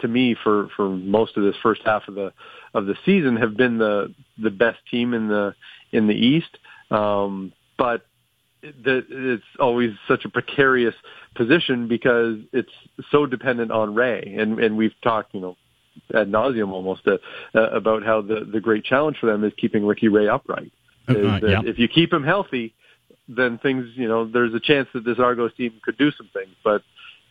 [0.00, 2.32] to me for for most of this first half of the
[2.74, 5.54] of the season have been the the best team in the
[5.92, 6.58] in the East.
[6.90, 8.06] Um, but
[8.62, 10.94] it's always such a precarious
[11.34, 12.70] position because it's
[13.10, 15.56] so dependent on Ray, and and we've talked, you know,
[16.14, 17.18] ad nauseum almost uh,
[17.54, 20.72] uh, about how the the great challenge for them is keeping Ricky Ray upright.
[21.08, 21.60] Uh, yeah.
[21.64, 22.74] If you keep him healthy,
[23.28, 26.54] then things, you know, there's a chance that this Argos team could do some things,
[26.62, 26.82] but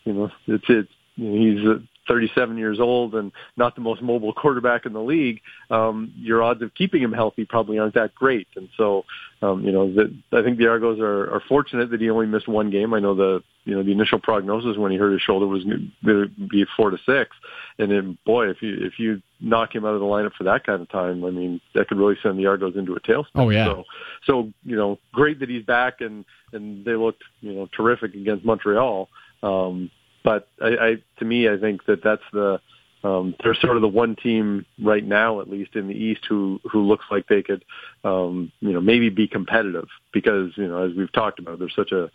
[0.04, 4.02] you know, it's it's you know, he's uh, 37 years old and not the most
[4.02, 5.42] mobile quarterback in the league.
[5.70, 9.06] Um, your odds of keeping him healthy probably aren't that great, and so
[9.44, 12.48] um, you know, the, I think the Argos are, are fortunate that he only missed
[12.48, 12.94] one game.
[12.94, 15.92] I know the you know the initial prognosis when he hurt his shoulder was going
[16.06, 17.36] to be four to six,
[17.78, 20.66] and then boy, if you if you knock him out of the lineup for that
[20.66, 23.26] kind of time, I mean that could really send the Argos into a tailspin.
[23.36, 23.66] Oh yeah.
[23.66, 23.84] So,
[24.26, 28.46] so you know, great that he's back and and they looked you know terrific against
[28.46, 29.10] Montreal.
[29.42, 29.92] Um,
[30.24, 32.60] but I, I, to me, I think that that's the
[33.04, 36.60] um, they're sort of the one team right now, at least in the East, who
[36.72, 37.66] who looks like they could,
[38.06, 41.92] um, you know, maybe be competitive because you know, as we've talked about, there's such
[41.92, 42.10] a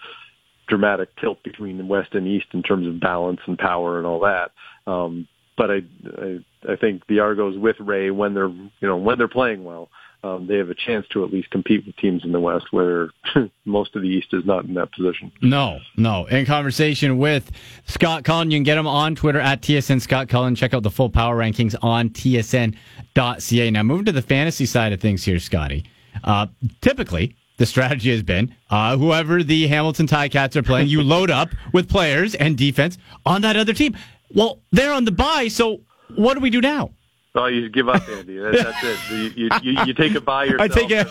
[0.67, 4.21] dramatic tilt between the West and East in terms of balance and power and all
[4.21, 4.53] that.
[4.91, 5.83] Um, but I,
[6.19, 9.91] I I think the Argos with Ray when they're you know when they're playing well
[10.25, 13.11] um, they have a chance to at least compete with teams in the West, where
[13.65, 15.31] most of the East is not in that position.
[15.43, 16.27] No, no.
[16.27, 17.51] In conversation with
[17.87, 20.55] Scott Cullen, you can get him on Twitter at TSN Scott Cullen.
[20.55, 23.71] Check out the full power rankings on TSN.ca.
[23.71, 25.85] Now, moving to the fantasy side of things here, Scotty.
[26.25, 26.47] Uh,
[26.81, 31.51] typically, the strategy has been uh, whoever the Hamilton Ticats are playing, you load up
[31.73, 33.97] with players and defense on that other team.
[34.35, 35.81] Well, they're on the bye, so
[36.15, 36.91] what do we do now?
[37.39, 38.39] Oh, you give up, Andy.
[38.39, 39.37] That, that's it.
[39.37, 40.73] You, you, you, take it by yourself.
[40.73, 41.07] I take it.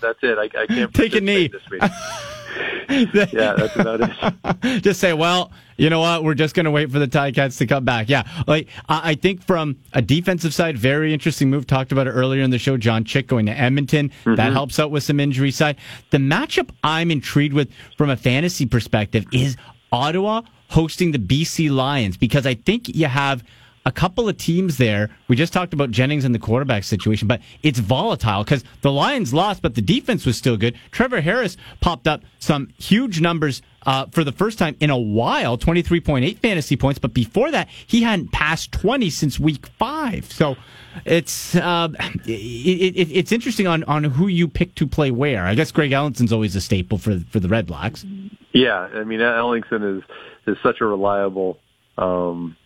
[0.00, 0.38] That's it.
[0.38, 1.50] I, I can't take a knee
[2.88, 4.82] yeah, that's about it.
[4.82, 6.22] just say, well, you know what?
[6.22, 8.08] We're just going to wait for the Ticats to come back.
[8.08, 11.66] Yeah, like I I think from a defensive side, very interesting move.
[11.66, 12.76] Talked about it earlier in the show.
[12.76, 14.52] John Chick going to Edmonton that mm-hmm.
[14.52, 15.78] helps out with some injury side.
[16.10, 19.56] The matchup I'm intrigued with from a fantasy perspective is
[19.90, 23.42] Ottawa hosting the BC Lions because I think you have
[23.86, 25.10] a couple of teams there.
[25.28, 29.34] We just talked about Jennings and the quarterback situation, but it's volatile because the Lions
[29.34, 30.76] lost, but the defense was still good.
[30.90, 35.58] Trevor Harris popped up some huge numbers uh, for the first time in a while
[35.58, 40.32] 23.8 fantasy points, but before that, he hadn't passed 20 since week five.
[40.32, 40.56] So
[41.04, 41.88] it's uh,
[42.24, 45.44] it, it, it's interesting on, on who you pick to play where.
[45.44, 48.06] I guess Greg Ellingson's always a staple for, for the Red Blacks.
[48.52, 50.04] Yeah, I mean, Ellingson is
[50.46, 51.58] is such a reliable
[51.98, 52.56] um,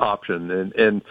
[0.00, 1.02] option, and and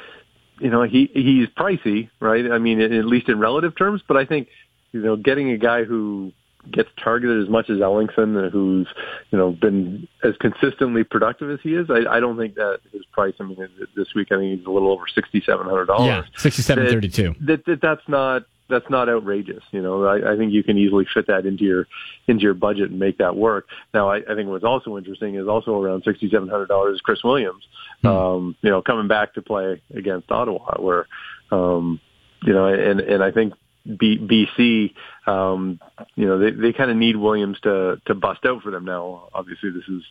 [0.59, 2.51] you know he he's pricey, right?
[2.51, 4.47] I mean, at least in relative terms, but I think
[4.91, 6.31] you know getting a guy who
[6.71, 8.87] gets targeted as much as Ellingson, who's
[9.31, 13.05] you know been as consistently productive as he is, I, I don't think that his
[13.11, 13.33] price.
[13.39, 13.57] I mean,
[13.95, 16.25] this week I think he's a little over sixty seven hundred dollars.
[16.25, 17.35] Yeah, sixty seven thirty two.
[17.41, 19.63] That, that that's not that's not outrageous.
[19.71, 21.87] You know, I, I think you can easily fit that into your
[22.27, 23.67] into your budget and make that work.
[23.93, 27.01] Now, I, I think what's also interesting is also around sixty seven hundred dollars.
[27.03, 27.63] Chris Williams,
[28.03, 31.07] um, you know, coming back to play against Ottawa, where
[31.51, 31.99] um,
[32.43, 33.53] you know, and and I think
[33.85, 35.79] B, BC, um,
[36.15, 39.29] you know, they they kind of need Williams to to bust out for them now.
[39.33, 40.03] Obviously, this is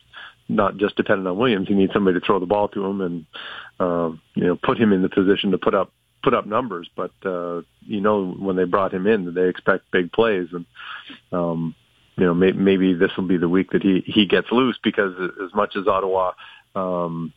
[0.47, 1.69] not just dependent on Williams.
[1.69, 3.25] You need somebody to throw the ball to him and
[3.79, 5.91] um, you know put him in the position to put up
[6.23, 6.89] put up numbers.
[6.95, 10.65] But uh, you know, when they brought him in, they expect big plays, and
[11.31, 11.75] um,
[12.17, 15.13] you know, may, maybe this will be the week that he he gets loose because
[15.43, 16.33] as much as Ottawa.
[16.75, 17.33] Um,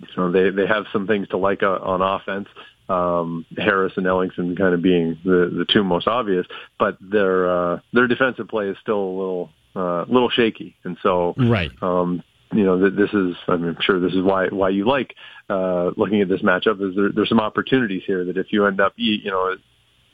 [0.00, 2.48] you know, they they have some things to like uh, on offense.
[2.88, 6.46] Um, Harris and Ellingson kind of being the the two most obvious,
[6.78, 10.96] but their uh, their defensive play is still a little uh, a little shaky, and
[11.02, 11.70] so Right.
[11.82, 15.14] um, you know, th- this is, I'm sure this is why, why you like,
[15.48, 18.80] uh, looking at this matchup is there, there's some opportunities here that if you end
[18.80, 19.56] up, you, know,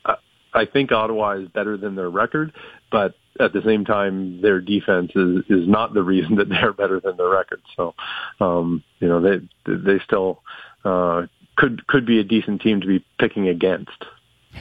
[0.04, 0.14] I,
[0.52, 2.52] I think Ottawa is better than their record,
[2.90, 7.00] but at the same time, their defense is, is not the reason that they're better
[7.00, 7.60] than their record.
[7.76, 7.94] So,
[8.40, 10.42] um, you know, they, they still,
[10.84, 13.90] uh, could, could be a decent team to be picking against.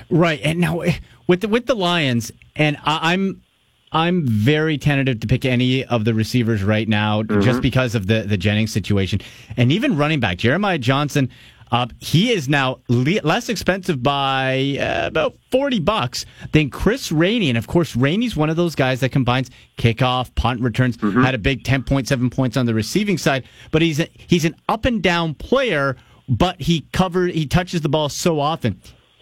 [0.10, 0.84] Right, and now
[1.28, 3.42] with the, with the Lions, and I, I'm
[3.92, 8.22] I'm very tentative to pick any of the receivers right now, just because of the
[8.22, 9.20] the Jennings situation,
[9.58, 11.30] and even running back Jeremiah Johnson.
[11.74, 17.48] Uh, he is now le- less expensive by uh, about 40 bucks than Chris Rainey.
[17.48, 21.38] And of course, Rainey's one of those guys that combines kickoff, punt returns, had a
[21.38, 25.34] big 10.7 points on the receiving side, but he's a, he's an up and down
[25.34, 25.96] player,
[26.28, 28.78] but he cover he touches the ball so often.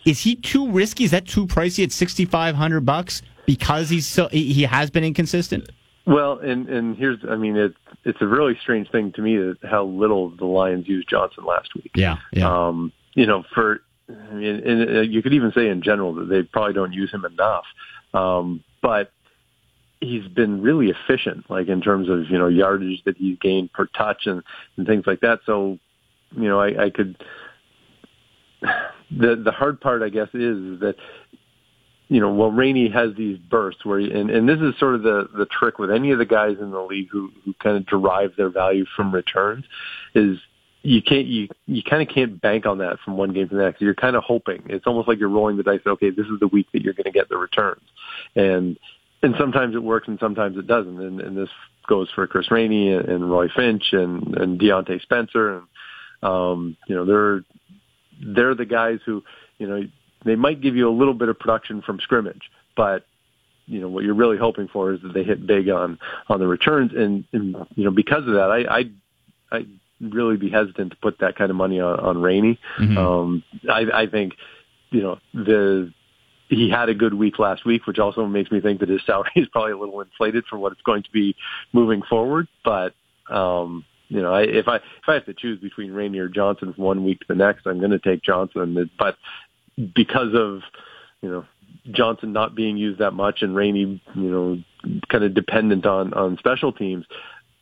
[0.06, 1.04] Is he too risky?
[1.04, 5.72] Is that too pricey at 6500 bucks because he's so he has been inconsistent?
[6.06, 9.58] Well, and and here's, I mean, it's it's a really strange thing to me that
[9.64, 11.90] how little the Lions used Johnson last week.
[11.96, 12.48] Yeah, yeah.
[12.48, 16.30] Um, you know, for I mean, and uh, you could even say in general that
[16.30, 17.66] they probably don't use him enough.
[18.14, 19.12] Um, but
[20.00, 23.88] he's been really efficient, like in terms of you know yardage that he's gained per
[23.88, 24.44] touch and
[24.78, 25.40] and things like that.
[25.48, 25.80] So,
[26.38, 27.18] you know, I, I could.
[29.12, 30.94] The the hard part, I guess, is that
[32.10, 35.04] you know, well, Rainey has these bursts where, he, and, and this is sort of
[35.04, 37.86] the, the trick with any of the guys in the league who, who kind of
[37.86, 39.64] derive their value from returns
[40.16, 40.40] is
[40.82, 43.62] you can't, you, you kind of can't bank on that from one game to the
[43.62, 43.80] next.
[43.80, 44.64] You're kind of hoping.
[44.66, 45.82] It's almost like you're rolling the dice.
[45.86, 47.84] Okay, this is the week that you're going to get the returns.
[48.36, 48.80] And,
[49.22, 51.00] and sometimes it works and sometimes it doesn't.
[51.00, 51.50] And, and this
[51.88, 55.58] goes for Chris Rainey and, and Roy Finch and, and Diontae Spencer.
[55.58, 55.68] And,
[56.24, 57.44] um, you know, they're,
[58.34, 59.24] they're the guys who,
[59.60, 59.84] you know,
[60.26, 63.06] they might give you a little bit of production from scrimmage, but
[63.66, 66.48] you know what you're really hoping for is that they hit big on on the
[66.48, 69.66] returns, and, and you know because of that, I I I
[70.02, 72.60] really be hesitant to put that kind of money on, on Rainey.
[72.98, 74.34] Um, I, I think
[74.92, 75.94] you know the
[76.50, 79.30] he had a good week last week, which also makes me think that his salary
[79.36, 81.36] is probably a little inflated for what it's going to be
[81.74, 82.48] moving forward.
[82.66, 82.94] But
[83.30, 86.74] um, you know, I, if I if I have to choose between Rainey or Johnson
[86.74, 88.90] from one week to the next, I'm going to take Johnson.
[88.98, 89.16] But
[89.96, 90.62] because of
[91.22, 91.46] you know
[91.92, 94.64] Johnson not being used that much and Rainey, you know,
[95.10, 97.06] kind of dependent on on special teams,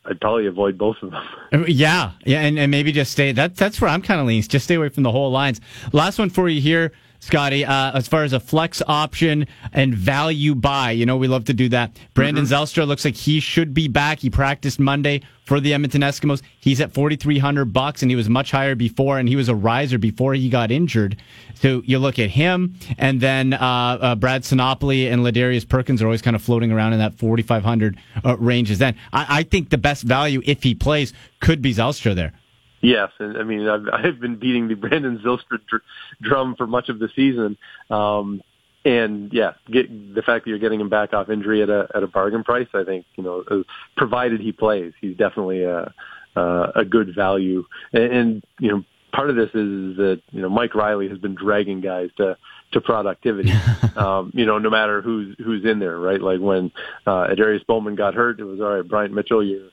[0.06, 1.24] I'd probably avoid both of them.
[1.68, 3.32] Yeah, yeah, and, and maybe just stay.
[3.32, 4.44] That that's where I'm kind of leaning.
[4.44, 5.62] Just stay away from the whole Lions.
[5.94, 6.92] Last one for you here.
[7.20, 10.92] Scotty, uh, as far as a flex option and value buy.
[10.92, 11.98] You know, we love to do that.
[12.14, 12.54] Brandon mm-hmm.
[12.54, 14.20] Zylstra looks like he should be back.
[14.20, 16.42] He practiced Monday for the Edmonton Eskimos.
[16.60, 19.98] He's at 4300 bucks and he was much higher before and he was a riser
[19.98, 21.18] before he got injured.
[21.56, 26.06] So you look at him and then uh, uh, Brad Sinopoli and Ladarius Perkins are
[26.06, 28.96] always kind of floating around in that 4500 uh, ranges then.
[29.14, 32.34] I, I think the best value if he plays could be Zylstra there.
[32.82, 35.82] Yes, and I mean I've, I've been beating the Brandon Zylstra dr-
[36.22, 37.58] drum for much of the season,
[37.90, 38.42] um,
[38.86, 42.04] and yeah, get, the fact that you're getting him back off injury at a at
[42.04, 43.64] a bargain price, I think you know, uh,
[43.96, 45.94] provided he plays, he's definitely a
[46.36, 50.50] a, a good value, and, and you know part of this is that you know
[50.50, 52.38] Mike Reilly has been dragging guys to
[52.74, 53.52] to productivity.
[53.96, 56.22] um, you know, no matter who's who's in there, right?
[56.22, 56.72] Like when
[57.06, 58.88] uh, Adarius Bowman got hurt, it was all right.
[58.88, 59.70] Bryant Mitchell, you're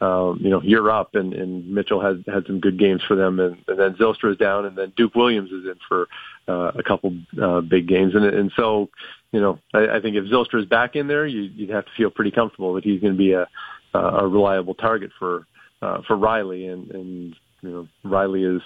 [0.00, 3.40] um, you know, you're up, and, and Mitchell has had some good games for them,
[3.40, 6.06] and, and then Zylstra is down, and then Duke Williams is in for
[6.46, 8.90] uh, a couple uh, big games, and and so,
[9.32, 11.90] you know, I, I think if Zylstra is back in there, you, you'd have to
[11.96, 13.48] feel pretty comfortable that he's going to be a
[13.94, 15.46] a reliable target for
[15.82, 18.62] uh, for Reilly, and and you know, Reilly is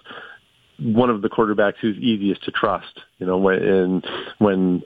[0.78, 3.00] one of the quarterbacks who's easiest to trust.
[3.18, 4.06] You know, when and
[4.38, 4.82] when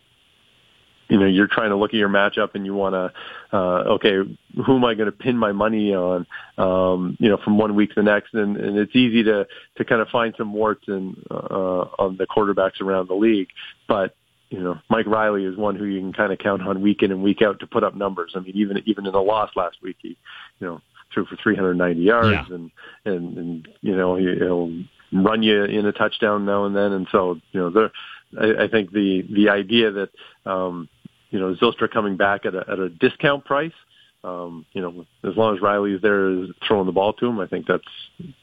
[1.08, 4.16] you know you're trying to look at your matchup and you want to uh okay
[4.64, 6.26] who am i going to pin my money on
[6.58, 8.34] um you know from one week to the next?
[8.34, 9.46] And and it's easy to
[9.76, 13.48] to kind of find some warts in uh on the quarterbacks around the league.
[13.88, 14.14] But
[14.50, 17.12] you know Mike Reilly is one who you can kind of count on week in
[17.12, 18.32] and week out to put up numbers.
[18.34, 20.16] I mean even even in the loss last week he
[20.60, 20.80] you know
[21.12, 22.54] threw for 390 yards yeah.
[22.54, 22.70] and
[23.04, 24.72] and and you know he, he'll
[25.12, 26.92] run you in a touchdown now and then.
[26.92, 27.92] And so you know there
[28.38, 30.10] I, I think the the idea that
[30.50, 30.88] um
[31.36, 33.72] you know, Zylstra coming back at a, at a discount price.
[34.24, 37.66] Um, you know, as long as Reilly's there throwing the ball to him, I think
[37.66, 37.84] that's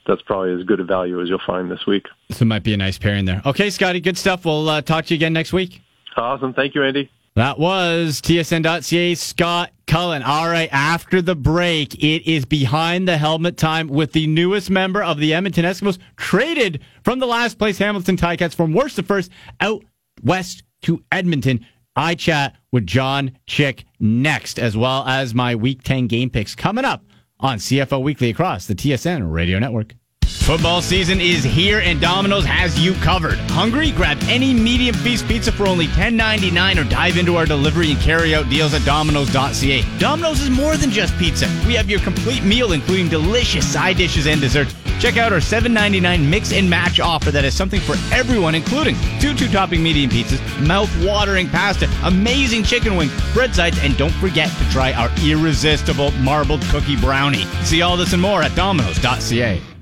[0.08, 2.06] that's probably as good a value as you'll find this week.
[2.30, 3.42] So it might be a nice pairing there.
[3.46, 4.46] Okay, Scotty, good stuff.
[4.46, 5.82] We'll uh, talk to you again next week.
[6.16, 6.54] Awesome.
[6.54, 7.10] Thank you, Andy.
[7.36, 10.22] That was TSN.ca Scott Cullen.
[10.22, 15.02] All right, after the break, it is behind the helmet time with the newest member
[15.02, 19.32] of the Edmonton Eskimos, traded from the last place Hamilton Ticats from worst to first
[19.60, 19.84] out
[20.24, 21.66] west to Edmonton.
[21.96, 26.86] I chat with John Chick next, as well as my Week 10 game picks coming
[26.86, 27.06] up
[27.40, 29.96] on CFL Weekly across the TSN radio network.
[30.44, 33.38] Football season is here and Domino's has you covered.
[33.52, 33.92] Hungry?
[33.92, 38.36] Grab any medium feast pizza for only $10.99 or dive into our delivery and carry
[38.36, 39.86] out deals at Domino's.ca.
[40.00, 41.46] Domino's is more than just pizza.
[41.66, 44.76] We have your complete meal, including delicious side dishes and desserts.
[45.00, 49.34] Check out our $7.99 mix and match offer that has something for everyone, including two
[49.34, 54.50] two topping medium pizzas, mouth watering pasta, amazing chicken wings, bread sides, and don't forget
[54.50, 57.46] to try our irresistible marbled cookie brownie.
[57.64, 59.73] See all this and more at Domino's.ca.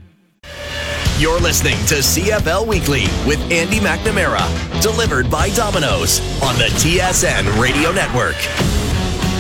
[1.20, 4.42] You're listening to CFL Weekly with Andy McNamara,
[4.82, 8.36] delivered by Domino's on the TSN Radio Network.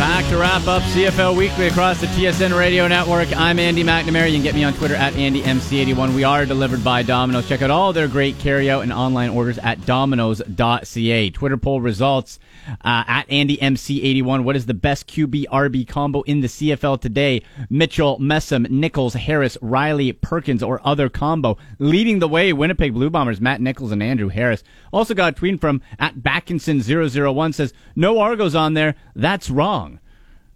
[0.01, 3.27] Back to wrap up CFL Weekly across the TSN Radio Network.
[3.37, 4.25] I'm Andy McNamara.
[4.25, 6.15] You can get me on Twitter at AndyMC81.
[6.15, 7.47] We are delivered by Domino's.
[7.47, 11.29] Check out all their great carryout and online orders at Domino's.ca.
[11.29, 14.43] Twitter poll results uh, at AndyMC81.
[14.43, 17.43] What is the best QB RB combo in the CFL today?
[17.69, 21.59] Mitchell, Messam, Nichols, Harris, Reilly, Perkins, or other combo.
[21.77, 24.63] Leading the way, Winnipeg Blue Bombers, Matt Nichols and Andrew Harris.
[24.91, 28.95] Also got a tweet from at Backinson001 says, no Argos on there.
[29.15, 29.90] That's wrong.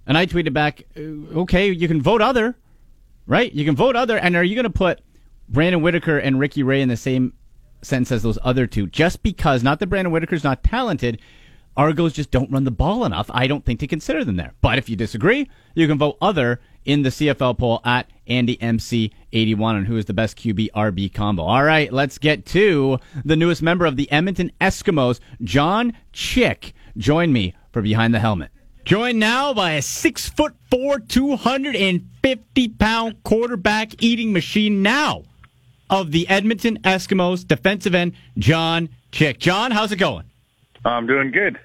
[0.08, 2.56] And I tweeted back, uh, okay, you can vote other,
[3.28, 3.52] right?
[3.52, 4.18] You can vote other.
[4.18, 5.02] And are you going to put
[5.50, 7.34] Brandon Whitaker and Ricky Ray in the same
[7.82, 8.88] sentence as those other two?
[8.88, 11.20] Just because, not that Brandon Whitaker's not talented,
[11.78, 14.54] Argos just don't run the ball enough, I don't think, to consider them there.
[14.62, 19.86] But if you disagree, you can vote other in the CFL poll at AndyMC81 on
[19.86, 21.44] who is the best QB RB combo.
[21.44, 26.74] All right, let's get to the newest member of the Edmonton Eskimos, John Chick.
[26.96, 28.52] Join me for Behind the Helmet.
[28.86, 35.24] Joined now by a six foot four, 250 pound quarterback eating machine now
[35.90, 39.40] of the Edmonton Eskimos defensive end, John Chick.
[39.40, 40.26] John, how's it going?
[40.86, 41.60] I'm doing good.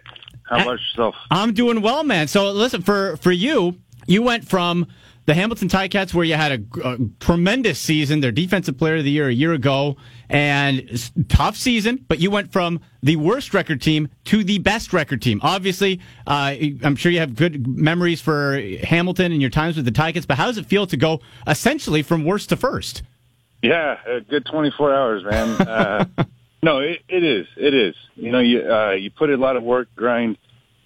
[0.45, 1.15] How about yourself?
[1.31, 2.27] I'm doing well, man.
[2.27, 4.87] So listen, for, for you, you went from
[5.27, 9.11] the Hamilton Ticats, where you had a, a, tremendous season, their defensive player of the
[9.11, 9.97] year a year ago,
[10.29, 10.89] and
[11.29, 15.41] tough season, but you went from the worst record team to the best record team.
[15.43, 19.93] Obviously, uh, I'm sure you have good memories for Hamilton and your times with the
[19.93, 23.03] Ticats, but how does it feel to go essentially from worst to first?
[23.63, 25.57] Yeah, a good 24 hours, man.
[25.71, 26.05] Uh,
[26.63, 27.47] no, it, it is.
[27.57, 27.95] It is.
[28.17, 30.37] You know, you uh, you put a lot of work, grind,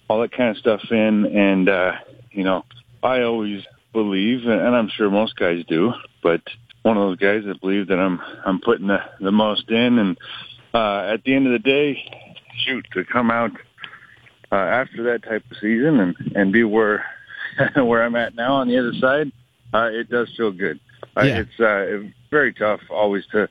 [0.07, 1.91] all that kind of stuff in, and uh,
[2.31, 2.63] you know,
[3.03, 3.63] I always
[3.95, 6.41] believe, and I'm sure most guys do, but
[6.83, 10.17] one of those guys that believe that I'm I'm putting the, the most in, and
[10.73, 11.97] uh, at the end of the day,
[12.63, 13.51] shoot to come out
[14.51, 17.05] uh, after that type of season and and be where
[17.75, 19.31] where I'm at now on the other side,
[19.73, 20.79] uh, it does feel good.
[21.17, 21.43] Uh, Yeah.
[21.43, 23.49] It's uh, very tough always to,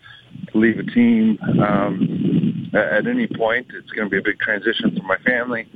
[0.53, 3.69] leave a team um, at, at any point.
[3.73, 5.69] It's going to be a big transition for my family,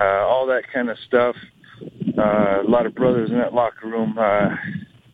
[0.00, 1.36] uh, all that kind of stuff.
[2.16, 4.16] Uh, a lot of brothers in that locker room.
[4.18, 4.50] Uh,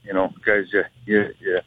[0.04, 1.60] you know, guys, you you, you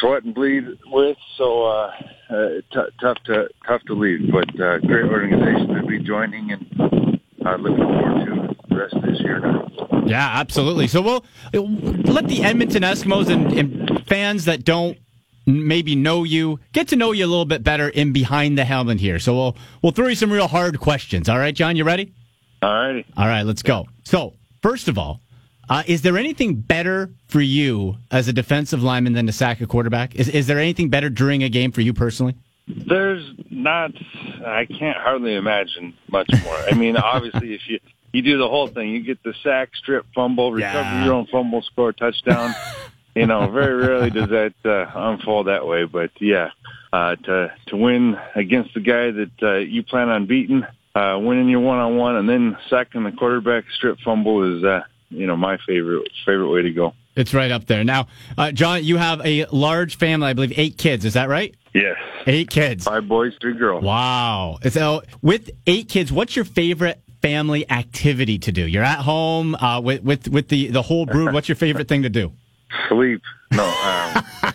[0.00, 1.16] sweat and bleed with.
[1.36, 1.92] So uh,
[2.30, 7.20] uh, t- tough to tough to leave, but uh, great organization to be joining, and
[7.44, 9.68] uh, looking forward to the rest of this year now.
[10.06, 10.86] Yeah, absolutely.
[10.86, 14.98] So we'll let the Edmonton Eskimos and, and fans that don't
[15.46, 19.00] maybe know you get to know you a little bit better in behind the helmet
[19.00, 19.18] here.
[19.18, 21.28] So we'll we'll throw you some real hard questions.
[21.28, 22.12] All right, John, you ready?
[22.62, 23.06] All righty.
[23.16, 23.86] All right, let's go.
[24.04, 25.20] So first of all,
[25.68, 29.66] uh, is there anything better for you as a defensive lineman than to sack a
[29.66, 30.14] quarterback?
[30.16, 32.34] Is is there anything better during a game for you personally?
[32.66, 33.92] There's not.
[34.46, 36.56] I can't hardly imagine much more.
[36.56, 37.78] I mean, obviously, if you
[38.12, 41.04] you do the whole thing, you get the sack, strip, fumble, recover Yeah.
[41.04, 42.52] your own fumble, score a touchdown.
[43.14, 45.84] you know, very rarely does that uh, unfold that way.
[45.84, 46.50] But yeah,
[46.92, 50.64] uh, to to win against the guy that uh, you plan on beating,
[50.94, 54.82] uh, winning your one on one, and then sacking the quarterback, strip fumble is uh,
[55.10, 56.94] you know my favorite favorite way to go.
[57.16, 57.82] It's right up there.
[57.84, 58.06] Now,
[58.38, 60.28] uh, John, you have a large family.
[60.28, 61.04] I believe eight kids.
[61.04, 61.54] Is that right?
[61.74, 62.84] Yes, Eight kids.
[62.84, 63.84] five boys, three girls.
[63.84, 64.58] Wow.
[64.70, 68.66] So, with eight kids, what's your favorite family activity to do?
[68.66, 71.32] You're at home uh, with with with the the whole brood.
[71.32, 72.32] What's your favorite thing to do?
[72.88, 73.22] Sleep.
[73.52, 73.64] No.
[73.64, 74.24] Um,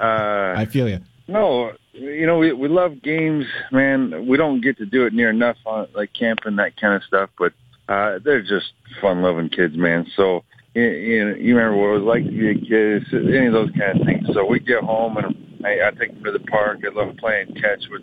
[0.00, 1.00] uh, I feel you.
[1.30, 4.26] No, you know we we love games, man.
[4.26, 7.30] We don't get to do it near enough on like camping that kind of stuff,
[7.38, 7.52] but
[7.88, 10.06] uh, they're just fun-loving kids, man.
[10.16, 10.42] So
[10.74, 13.52] you, you, know, you remember what it was like to be a kid, any of
[13.52, 14.26] those kind of things.
[14.32, 16.80] So we get home and I, I take them to the park.
[16.84, 18.02] I love playing catch with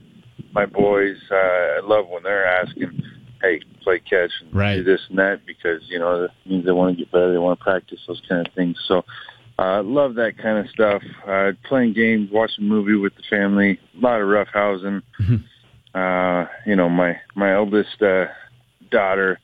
[0.54, 1.18] my boys.
[1.30, 3.02] Uh, I love when they're asking,
[3.42, 4.76] "Hey, play catch and Right.
[4.78, 7.32] do this and that," because you know that means they want to get better.
[7.34, 8.78] They want to practice those kind of things.
[8.88, 9.04] So.
[9.60, 11.02] Uh, love that kind of stuff.
[11.28, 15.02] Uh, playing games, watching a movie with the family, a lot of roughhousing.
[15.96, 18.26] uh, you know, my my eldest uh,
[18.92, 19.40] daughter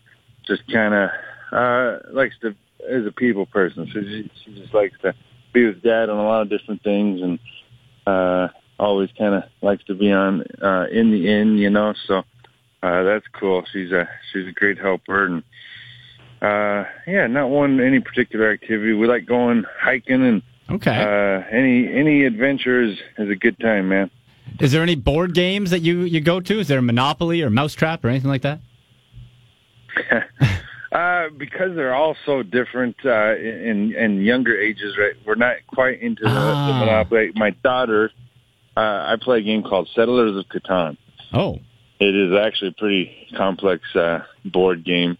[0.45, 1.09] just kind of
[1.51, 2.55] uh, likes to
[2.87, 5.15] is a people person, so she, she just likes to
[5.53, 7.39] be with dad on a lot of different things, and
[8.05, 8.49] uh,
[8.79, 11.93] always kind of likes to be on uh, in the inn, you know.
[12.07, 12.23] So
[12.83, 13.63] uh, that's cool.
[13.71, 15.43] She's a she's a great helper, and
[16.43, 18.93] uh, yeah, not one any particular activity.
[18.93, 20.91] We like going hiking and Okay.
[20.91, 24.09] uh, any any adventure is, is a good time, man.
[24.59, 26.59] Is there any board games that you you go to?
[26.59, 28.59] Is there a Monopoly or Mousetrap or anything like that?
[30.91, 35.13] Uh, because they're all so different uh, in in younger ages, right?
[35.25, 36.79] We're not quite into the, the Ah.
[36.85, 37.31] Monopoly.
[37.33, 38.11] My daughter,
[38.77, 40.97] uh, I play a game called Settlers of Catan.
[41.33, 41.57] Oh,
[41.99, 45.17] It is actually a pretty complex uh, board game.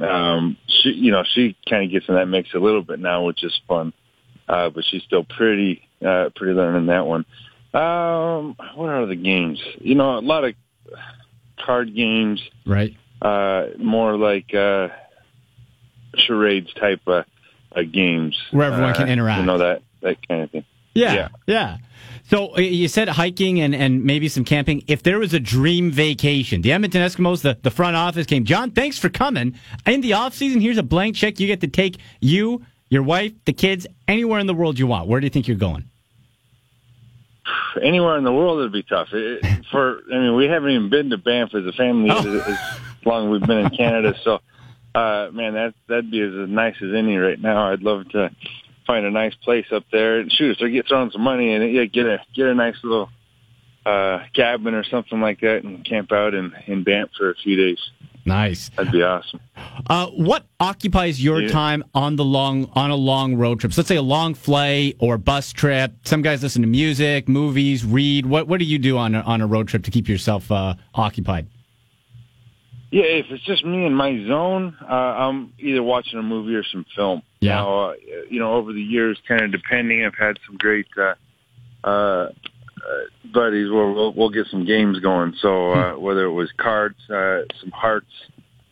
[0.00, 3.24] Um, she, you know, she kind of gets in that mix a little bit now,
[3.24, 3.92] which is fun.
[4.48, 7.24] Uh, but she's still pretty, uh, pretty learning that one.
[7.74, 9.60] Um, what are the games?
[9.80, 10.54] You know, a lot of
[11.64, 12.94] card games, right.
[13.22, 14.88] uh, more like uh,
[16.16, 17.24] charades type of
[17.74, 19.40] uh, games, Where everyone Uh, can interact.
[19.40, 20.64] You know that that kind of thing.
[20.94, 21.28] Yeah, Yeah.
[21.46, 21.76] yeah.
[22.32, 24.84] So uh, you said hiking and, and maybe some camping.
[24.86, 28.70] If there was a dream vacation, the Edmonton Eskimos, the, the front office came, John,
[28.70, 29.54] thanks for coming.
[29.84, 31.38] In the off season, here's a blank check.
[31.40, 35.08] You get to take you, your wife, the kids, anywhere in the world you want.
[35.08, 35.84] Where do you think you're going?
[37.82, 39.08] anywhere in the world it'd be tough.
[39.12, 42.18] It, for I mean, we haven't even been to Banff as a family Oh.
[42.18, 42.58] as, as
[43.04, 44.14] long as we've been in Canada.
[44.24, 44.40] So,
[44.94, 47.70] uh, man, that that'd be as nice as any right now.
[47.70, 48.30] I'd love to
[48.92, 50.58] find a nice place up there and shoot.
[50.58, 53.08] So get throwing some money and yeah, get a get a nice little
[53.86, 57.56] uh, cabin or something like that and camp out in in Banff for a few
[57.56, 57.78] days.
[58.24, 58.68] Nice.
[58.76, 59.40] That'd be awesome.
[59.88, 61.48] Uh, what occupies your Yeah.
[61.48, 63.72] time on the long on a long road trip?
[63.72, 65.92] So let's say a long flight or bus trip.
[66.04, 68.26] Some guys listen to music, movies, read.
[68.26, 70.74] What what do you do on a, on a road trip to keep yourself uh,
[70.94, 71.46] occupied?
[72.90, 74.92] Yeah, if it's just me in my zone, uh,
[75.24, 77.22] I'm either watching a movie or some film.
[77.42, 77.56] Yeah.
[77.56, 77.94] Now, uh,
[78.30, 81.14] you know, over the years, kind of depending, I've had some great uh,
[81.82, 82.30] uh, uh,
[83.34, 85.34] buddies where we'll, we'll get some games going.
[85.40, 88.06] So uh, whether it was cards, uh, some hearts,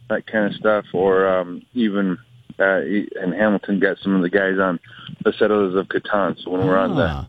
[0.09, 2.16] that kind of stuff, or um, even
[2.61, 4.79] uh, in Hamilton, got some of the guys on
[5.25, 6.37] the Settlers of Catan.
[6.43, 7.27] So when we're on the Ah.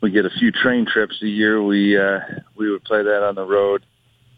[0.00, 1.60] we get a few train trips a year.
[1.62, 2.20] We uh,
[2.56, 3.84] we would play that on the road.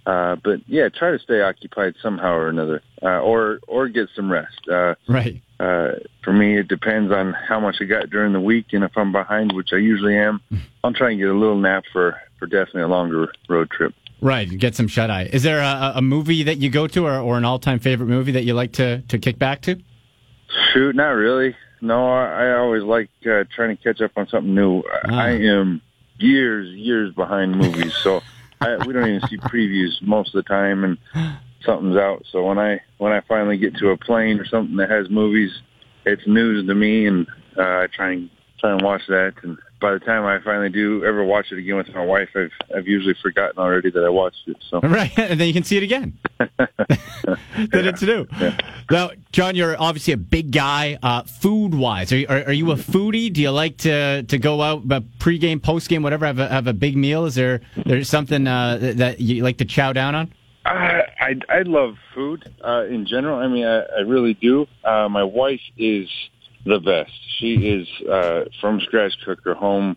[0.06, 4.30] Uh, but yeah, try to stay occupied somehow or another, uh, or or get some
[4.30, 4.68] rest.
[4.70, 5.42] Uh, Right.
[5.58, 5.92] Uh,
[6.22, 9.12] for me, it depends on how much I got during the week, and if I'm
[9.12, 10.40] behind, which I usually am,
[10.84, 13.94] I'll try and get a little nap for for definitely a longer road trip.
[14.20, 15.28] Right, get some shut eye.
[15.32, 18.06] Is there a, a movie that you go to, or, or an all time favorite
[18.06, 19.80] movie that you like to to kick back to?
[20.72, 21.56] Shoot, not really.
[21.80, 24.82] No, I, I always like uh, trying to catch up on something new.
[25.08, 25.20] Ah.
[25.20, 25.82] I am
[26.18, 28.22] years, years behind movies, so
[28.60, 30.98] I, we don't even see previews most of the time, and
[31.66, 32.24] something's out.
[32.32, 35.50] So when I when I finally get to a plane or something that has movies,
[36.06, 37.26] it's news to me, and
[37.58, 39.34] uh, I try and try and watch that.
[39.42, 42.50] And by the time I finally do ever watch it again with my wife, I've
[42.74, 44.56] I've usually forgotten already that I watched it.
[44.70, 46.16] So Right, and then you can see it again.
[46.38, 48.26] that it's new.
[48.90, 50.98] Now, John, you're obviously a big guy.
[51.02, 53.32] Uh, food wise, are, you- are, are you a foodie?
[53.32, 56.72] Do you like to, to go out, but pregame, postgame, whatever, have a, have a
[56.72, 57.24] big meal?
[57.26, 60.32] Is there there's something uh, that you like to chow down on?
[60.66, 63.38] I I, I love food uh, in general.
[63.38, 64.66] I mean, I, I really do.
[64.84, 66.08] Uh, my wife is
[66.64, 67.12] the best.
[67.38, 69.96] She is uh, from scratch cooker, home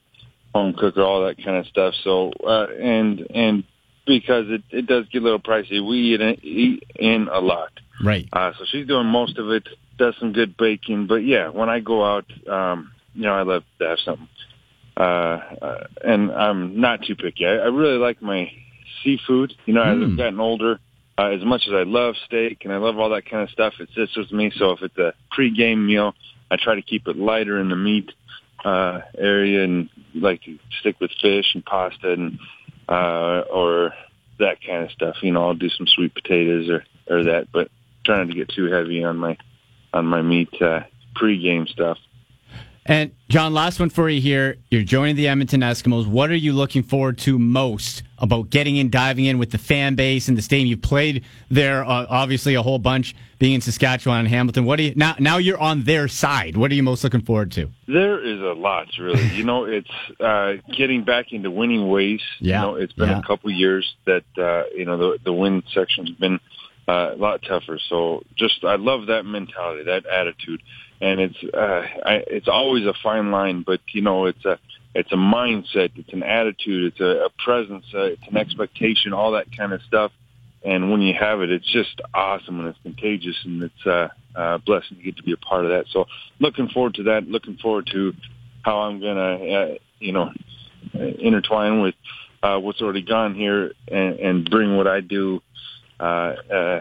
[0.53, 1.93] home cooker, all that kind of stuff.
[2.03, 3.63] So uh, and and
[4.05, 7.71] because it it does get a little pricey, we eat in, eat in a lot.
[8.03, 8.27] Right.
[8.31, 9.67] Uh, so she's doing most of it.
[9.97, 13.63] Does some good baking, but yeah, when I go out, um, you know, I love
[13.79, 14.29] to have something.
[14.95, 15.01] Uh,
[15.61, 17.45] uh, and I'm not too picky.
[17.45, 18.49] I, I really like my
[19.03, 19.53] seafood.
[19.65, 20.11] You know, as Mm.
[20.11, 20.79] I've gotten older,
[21.17, 23.73] uh, as much as I love steak and I love all that kind of stuff,
[23.79, 24.51] it sits with me.
[24.55, 26.15] So if it's a pre-game meal,
[26.51, 28.11] I try to keep it lighter in the meat
[28.63, 32.39] uh, area and like to stick with fish and pasta and
[32.87, 33.93] uh, or
[34.39, 35.17] that kind of stuff.
[35.21, 37.69] You know, I'll do some sweet potatoes or or that, but
[38.05, 39.37] trying to get too heavy on my
[39.93, 40.81] on my meat uh,
[41.15, 41.97] pre-game stuff.
[42.85, 44.57] And John, last one for you here.
[44.71, 46.07] You're joining the Edmonton Eskimos.
[46.07, 49.95] What are you looking forward to most about getting in, diving in with the fan
[49.95, 50.67] base and the stadium?
[50.67, 54.65] You've played there, uh, obviously, a whole bunch, being in Saskatchewan and Hamilton.
[54.65, 55.15] What do you now?
[55.19, 56.57] Now you're on their side.
[56.57, 57.69] What are you most looking forward to?
[57.87, 59.27] There is a lot, really.
[59.39, 59.89] You know, it's
[60.19, 62.19] uh, getting back into winning ways.
[62.39, 63.19] Yeah, You know, it's been yeah.
[63.19, 66.39] a couple years that uh, you know the the win section's been
[66.89, 67.79] uh, a lot tougher.
[67.87, 70.61] So just I love that mentality, that attitude,
[70.99, 74.59] and it's uh, I, it's always a fine line, but you know, it's a
[74.95, 79.31] it's a mindset, it's an attitude, it's a, a presence, uh, it's an expectation, all
[79.33, 80.11] that kind of stuff.
[80.63, 84.57] And when you have it, it's just awesome and it's contagious and it's uh, uh,
[84.57, 85.85] blessing to get to be a part of that.
[85.91, 86.05] So
[86.39, 87.27] looking forward to that.
[87.27, 88.13] Looking forward to
[88.63, 90.31] how I'm gonna, uh, you know,
[90.93, 91.95] intertwine with
[92.43, 95.41] uh, what's already gone here and, and bring what I do
[95.99, 96.79] uh, uh,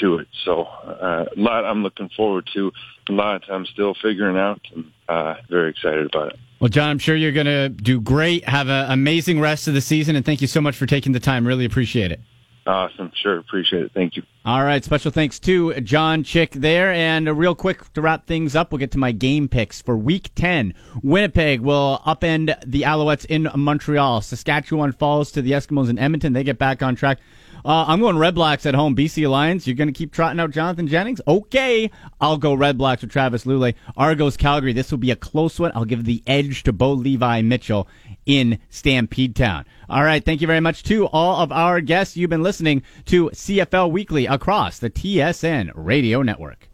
[0.00, 0.28] to it.
[0.44, 2.72] So uh, a lot I'm looking forward to.
[3.08, 6.38] A lot I'm still figuring out, and uh, very excited about it.
[6.62, 8.48] Well, John, I'm sure you're going to do great.
[8.48, 11.18] Have an amazing rest of the season, and thank you so much for taking the
[11.18, 11.44] time.
[11.44, 12.20] Really appreciate it.
[12.64, 13.90] Awesome, sure, appreciate it.
[13.92, 14.22] Thank you.
[14.44, 16.92] All right, special thanks to John Chick there.
[16.92, 20.30] And real quick to wrap things up, we'll get to my game picks for Week
[20.36, 20.72] 10.
[21.02, 24.20] Winnipeg will upend the Alouettes in Montreal.
[24.20, 26.32] Saskatchewan falls to the Eskimos in Edmonton.
[26.32, 27.18] They get back on track.
[27.64, 28.96] Uh, I'm going Red Blacks at home.
[28.96, 31.20] BC Lions, you're going to keep trotting out Jonathan Jennings?
[31.26, 31.90] Okay.
[32.20, 33.74] I'll go Red Blacks with Travis Lulay.
[33.96, 35.72] Argos Calgary, this will be a close one.
[35.74, 37.88] I'll give the edge to Bo Levi Mitchell
[38.26, 39.64] in Stampede Town.
[39.88, 40.24] All right.
[40.24, 42.16] Thank you very much to all of our guests.
[42.16, 46.68] You've been listening to CFL Weekly across the TSN Radio Network.